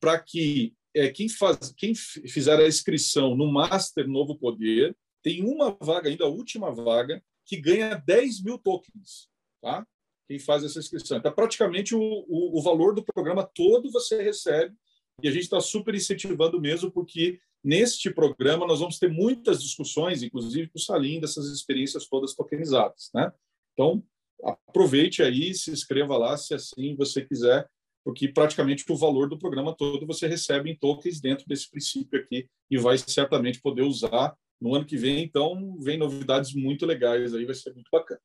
para 0.00 0.18
que 0.18 0.74
é, 0.94 1.08
quem, 1.10 1.28
faz, 1.28 1.72
quem 1.76 1.94
fizer 1.94 2.58
a 2.58 2.66
inscrição 2.66 3.36
no 3.36 3.52
Master 3.52 4.08
Novo 4.08 4.36
Poder 4.36 4.96
tem 5.22 5.44
uma 5.44 5.76
vaga 5.80 6.08
ainda, 6.08 6.24
a 6.24 6.28
última 6.28 6.72
vaga, 6.72 7.22
que 7.46 7.60
ganha 7.60 7.94
10 7.94 8.42
mil 8.42 8.58
tokens. 8.58 9.28
Tá? 9.62 9.86
Quem 10.30 10.38
faz 10.38 10.62
essa 10.62 10.78
inscrição. 10.78 11.18
Então, 11.18 11.32
praticamente 11.32 11.92
o, 11.92 12.00
o, 12.00 12.56
o 12.56 12.62
valor 12.62 12.94
do 12.94 13.02
programa 13.02 13.42
todo 13.52 13.90
você 13.90 14.22
recebe 14.22 14.76
e 15.20 15.26
a 15.26 15.30
gente 15.32 15.42
está 15.42 15.60
super 15.60 15.92
incentivando 15.92 16.60
mesmo, 16.60 16.88
porque 16.88 17.40
neste 17.64 18.12
programa 18.12 18.64
nós 18.64 18.78
vamos 18.78 18.96
ter 19.00 19.10
muitas 19.10 19.60
discussões, 19.60 20.22
inclusive 20.22 20.68
com 20.68 20.78
o 20.78 20.80
Salim, 20.80 21.18
dessas 21.18 21.46
experiências 21.46 22.06
todas 22.06 22.36
tokenizadas. 22.36 23.10
Né? 23.12 23.32
Então, 23.72 24.04
aproveite 24.44 25.20
aí, 25.20 25.52
se 25.52 25.72
inscreva 25.72 26.16
lá, 26.16 26.36
se 26.36 26.54
assim 26.54 26.94
você 26.94 27.26
quiser, 27.26 27.68
porque 28.04 28.28
praticamente 28.28 28.84
o 28.88 28.96
valor 28.96 29.28
do 29.28 29.36
programa 29.36 29.74
todo 29.76 30.06
você 30.06 30.28
recebe 30.28 30.70
em 30.70 30.78
tokens 30.78 31.20
dentro 31.20 31.44
desse 31.48 31.68
princípio 31.68 32.20
aqui 32.20 32.48
e 32.70 32.78
vai 32.78 32.96
certamente 32.98 33.60
poder 33.60 33.82
usar 33.82 34.38
no 34.60 34.76
ano 34.76 34.86
que 34.86 34.96
vem. 34.96 35.24
Então, 35.24 35.76
vem 35.80 35.98
novidades 35.98 36.54
muito 36.54 36.86
legais 36.86 37.34
aí, 37.34 37.44
vai 37.44 37.54
ser 37.56 37.74
muito 37.74 37.88
bacana. 37.90 38.20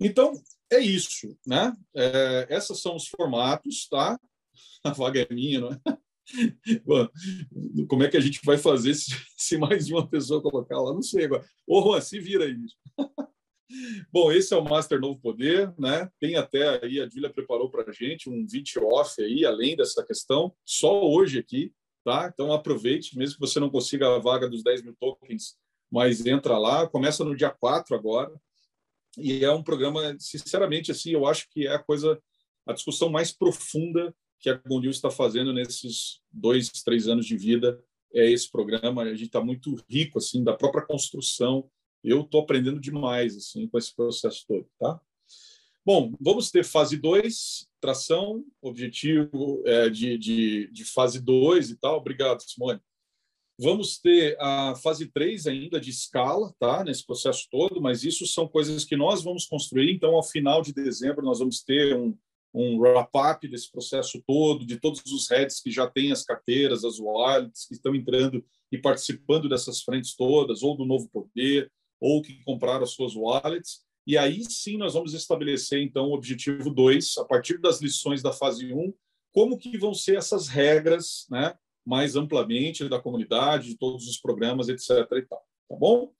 Então, 0.00 0.32
é 0.70 0.78
isso, 0.78 1.36
né? 1.46 1.72
É, 1.94 2.60
são 2.60 2.96
os 2.96 3.08
formatos, 3.08 3.88
tá? 3.88 4.18
A 4.84 4.90
vaga 4.90 5.20
é 5.20 5.34
minha, 5.34 5.60
não 5.60 5.72
é? 5.72 5.80
Como 7.88 8.02
é 8.02 8.08
que 8.08 8.16
a 8.16 8.20
gente 8.20 8.40
vai 8.44 8.58
fazer 8.58 8.94
se, 8.94 9.10
se, 9.36 9.56
mais 9.56 9.90
uma 9.90 10.06
pessoa 10.06 10.42
colocar 10.42 10.80
lá? 10.80 10.92
Não 10.92 11.02
sei 11.02 11.24
agora. 11.24 11.44
Ô, 11.66 11.82
Juan, 11.82 12.00
se 12.00 12.20
vira 12.20 12.44
aí. 12.44 12.56
Bom, 14.10 14.32
esse 14.32 14.54
é 14.54 14.56
o 14.56 14.64
Master 14.64 15.00
Novo 15.00 15.20
Poder, 15.20 15.72
né? 15.78 16.10
Tem 16.18 16.36
até 16.36 16.82
aí, 16.82 17.00
a 17.00 17.08
Julia 17.08 17.30
preparou 17.30 17.70
para 17.70 17.90
a 17.90 17.92
gente 17.92 18.28
um 18.28 18.46
vídeo 18.46 18.86
off 18.86 19.22
aí, 19.22 19.44
além 19.44 19.76
dessa 19.76 20.04
questão, 20.04 20.54
só 20.64 21.06
hoje 21.06 21.38
aqui, 21.38 21.72
tá? 22.04 22.30
Então 22.32 22.52
aproveite, 22.52 23.16
mesmo 23.16 23.34
que 23.34 23.40
você 23.40 23.60
não 23.60 23.70
consiga 23.70 24.14
a 24.14 24.18
vaga 24.18 24.48
dos 24.48 24.62
10 24.62 24.82
mil 24.82 24.96
tokens, 24.98 25.56
mas 25.90 26.24
entra 26.24 26.56
lá, 26.58 26.86
começa 26.86 27.24
no 27.24 27.36
dia 27.36 27.50
4 27.50 27.94
agora, 27.94 28.32
e 29.18 29.44
é 29.44 29.50
um 29.52 29.62
programa, 29.62 30.16
sinceramente, 30.18 30.90
assim, 30.90 31.10
eu 31.10 31.26
acho 31.26 31.48
que 31.50 31.66
é 31.66 31.74
a 31.74 31.78
coisa, 31.78 32.20
a 32.66 32.72
discussão 32.72 33.08
mais 33.08 33.32
profunda 33.32 34.14
que 34.40 34.48
a 34.48 34.54
Gondil 34.54 34.90
está 34.90 35.10
fazendo 35.10 35.52
nesses 35.52 36.20
dois, 36.30 36.70
três 36.82 37.08
anos 37.08 37.26
de 37.26 37.36
vida 37.36 37.82
é 38.14 38.30
esse 38.30 38.50
programa. 38.50 39.02
A 39.02 39.14
gente 39.14 39.26
está 39.26 39.42
muito 39.42 39.74
rico 39.88 40.18
assim 40.18 40.42
da 40.44 40.54
própria 40.54 40.84
construção. 40.84 41.68
Eu 42.02 42.22
estou 42.22 42.42
aprendendo 42.42 42.80
demais 42.80 43.36
assim 43.36 43.66
com 43.68 43.78
esse 43.78 43.94
processo 43.94 44.44
todo, 44.46 44.66
tá? 44.78 45.00
Bom, 45.84 46.14
vamos 46.20 46.50
ter 46.50 46.64
fase 46.64 46.98
2, 46.98 47.66
tração, 47.80 48.44
objetivo 48.60 49.62
é, 49.64 49.88
de, 49.88 50.18
de, 50.18 50.70
de 50.70 50.84
fase 50.84 51.20
2 51.20 51.70
e 51.70 51.76
tal. 51.76 51.96
Obrigado, 51.96 52.42
Simone. 52.42 52.80
Vamos 53.60 53.98
ter 53.98 54.36
a 54.40 54.76
fase 54.76 55.06
3 55.06 55.48
ainda 55.48 55.80
de 55.80 55.90
escala, 55.90 56.54
tá? 56.60 56.84
Nesse 56.84 57.04
processo 57.04 57.48
todo, 57.50 57.80
mas 57.80 58.04
isso 58.04 58.24
são 58.24 58.46
coisas 58.46 58.84
que 58.84 58.96
nós 58.96 59.24
vamos 59.24 59.46
construir. 59.46 59.92
Então, 59.92 60.14
ao 60.14 60.22
final 60.22 60.62
de 60.62 60.72
dezembro, 60.72 61.24
nós 61.24 61.40
vamos 61.40 61.60
ter 61.64 61.96
um, 61.96 62.16
um 62.54 62.78
wrap-up 62.78 63.48
desse 63.48 63.68
processo 63.70 64.22
todo, 64.24 64.64
de 64.64 64.78
todos 64.78 65.02
os 65.06 65.28
heads 65.28 65.60
que 65.60 65.72
já 65.72 65.88
têm 65.88 66.12
as 66.12 66.22
carteiras, 66.22 66.84
as 66.84 67.00
wallets, 67.00 67.66
que 67.66 67.74
estão 67.74 67.96
entrando 67.96 68.44
e 68.70 68.78
participando 68.78 69.48
dessas 69.48 69.82
frentes 69.82 70.14
todas, 70.14 70.62
ou 70.62 70.76
do 70.76 70.84
novo 70.84 71.08
poder, 71.08 71.68
ou 72.00 72.22
que 72.22 72.40
compraram 72.44 72.84
as 72.84 72.92
suas 72.92 73.16
wallets. 73.16 73.80
E 74.06 74.16
aí 74.16 74.44
sim 74.44 74.76
nós 74.76 74.94
vamos 74.94 75.14
estabelecer, 75.14 75.82
então, 75.82 76.10
o 76.10 76.14
objetivo 76.14 76.70
2, 76.70 77.18
a 77.18 77.24
partir 77.24 77.58
das 77.58 77.80
lições 77.80 78.22
da 78.22 78.32
fase 78.32 78.72
1, 78.72 78.78
um, 78.78 78.94
como 79.32 79.58
que 79.58 79.76
vão 79.76 79.92
ser 79.92 80.16
essas 80.16 80.46
regras, 80.46 81.26
né? 81.28 81.54
Mais 81.88 82.16
amplamente 82.16 82.86
da 82.86 83.00
comunidade, 83.00 83.68
de 83.68 83.78
todos 83.78 84.06
os 84.06 84.18
programas, 84.18 84.68
etc. 84.68 84.90
E 85.12 85.22
tal, 85.22 85.42
tá 85.66 85.74
bom? 85.74 86.12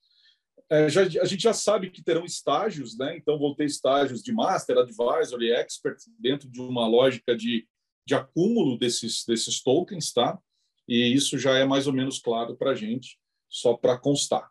É, 0.70 0.88
já, 0.88 1.02
a 1.02 1.24
gente 1.26 1.42
já 1.42 1.52
sabe 1.52 1.90
que 1.90 2.02
terão 2.02 2.24
estágios, 2.24 2.96
né? 2.96 3.16
Então, 3.18 3.38
vão 3.38 3.54
ter 3.54 3.66
estágios 3.66 4.22
de 4.22 4.32
Master, 4.32 4.78
Advisor 4.78 5.42
e 5.42 5.52
Expert 5.52 5.98
dentro 6.18 6.48
de 6.48 6.58
uma 6.60 6.86
lógica 6.86 7.36
de, 7.36 7.68
de 8.06 8.14
acúmulo 8.14 8.78
desses, 8.78 9.24
desses 9.26 9.62
tokens, 9.62 10.10
tá? 10.10 10.38
E 10.88 11.12
isso 11.12 11.38
já 11.38 11.58
é 11.58 11.66
mais 11.66 11.86
ou 11.86 11.92
menos 11.92 12.18
claro 12.18 12.56
para 12.56 12.70
a 12.70 12.74
gente, 12.74 13.18
só 13.46 13.74
para 13.74 13.98
constar. 13.98 14.48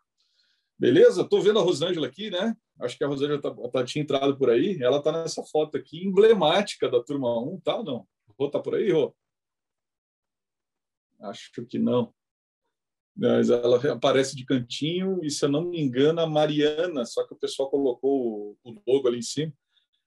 Beleza? 0.78 1.22
Estou 1.22 1.42
vendo 1.42 1.58
a 1.58 1.62
Rosângela 1.62 2.06
aqui, 2.06 2.30
né? 2.30 2.56
Acho 2.80 2.96
que 2.96 3.02
a 3.02 3.08
Rosângela 3.08 3.40
tá, 3.40 3.52
tá, 3.72 3.84
tinha 3.84 4.02
entrado 4.02 4.38
por 4.38 4.50
aí. 4.50 4.80
Ela 4.80 4.98
está 4.98 5.10
nessa 5.10 5.42
foto 5.42 5.76
aqui, 5.76 6.04
emblemática 6.04 6.88
da 6.88 7.02
turma 7.02 7.36
1, 7.40 7.60
tá 7.60 7.82
não? 7.82 8.06
Rô, 8.38 8.48
tá 8.48 8.60
por 8.60 8.76
aí, 8.76 8.92
Rô? 8.92 9.12
Acho 11.20 11.50
que 11.66 11.78
não. 11.78 12.12
Mas 13.16 13.50
ela 13.50 13.80
aparece 13.92 14.36
de 14.36 14.44
cantinho 14.44 15.18
e, 15.24 15.30
se 15.30 15.44
eu 15.44 15.48
não 15.48 15.64
me 15.64 15.80
engano, 15.80 16.20
a 16.20 16.26
Mariana, 16.26 17.04
só 17.04 17.26
que 17.26 17.34
o 17.34 17.38
pessoal 17.38 17.68
colocou 17.68 18.56
o 18.62 18.82
logo 18.86 19.08
ali 19.08 19.18
em 19.18 19.22
cima, 19.22 19.52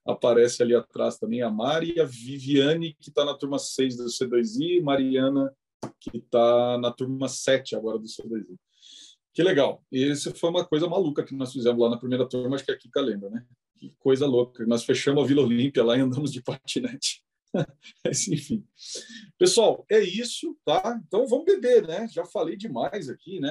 aparece 0.06 0.64
ali 0.64 0.74
atrás 0.74 1.18
também 1.18 1.42
a 1.42 1.50
Mari 1.50 2.00
a 2.00 2.06
Viviane, 2.06 2.96
que 3.00 3.10
está 3.10 3.26
na 3.26 3.34
turma 3.34 3.60
6 3.60 3.98
do 3.98 4.06
C2I, 4.06 4.78
e 4.78 4.82
Mariana, 4.82 5.54
que 6.00 6.18
está 6.18 6.78
na 6.78 6.90
turma 6.90 7.28
7 7.28 7.76
agora 7.76 8.00
do 8.00 8.06
C2I. 8.06 8.58
Que 9.34 9.44
legal. 9.44 9.84
E 9.92 10.04
isso 10.10 10.34
foi 10.36 10.50
uma 10.50 10.66
coisa 10.66 10.88
maluca 10.88 11.24
que 11.24 11.36
nós 11.36 11.52
fizemos 11.52 11.82
lá 11.82 11.90
na 11.90 11.98
primeira 11.98 12.28
turma, 12.28 12.56
acho 12.56 12.66
que 12.66 12.72
a 12.72 12.78
Kika 12.78 13.02
né? 13.04 13.46
Que 13.78 13.94
coisa 14.00 14.26
louca. 14.26 14.66
Nós 14.66 14.84
fechamos 14.84 15.24
a 15.24 15.28
Vila 15.28 15.42
Olímpia 15.42 15.84
lá 15.84 15.98
e 15.98 16.02
andamos 16.02 16.32
de 16.32 16.42
patinete. 16.42 17.24
Mas, 18.06 18.28
enfim. 18.28 18.66
Pessoal, 19.38 19.86
é 19.90 20.00
isso, 20.00 20.58
tá? 20.66 21.00
Então 21.08 21.28
vamos 21.28 21.46
beber, 21.46 21.88
né? 21.88 22.08
Já 22.08 22.26
falei 22.26 22.56
demais 22.56 23.10
aqui, 23.10 23.40
né? 23.40 23.50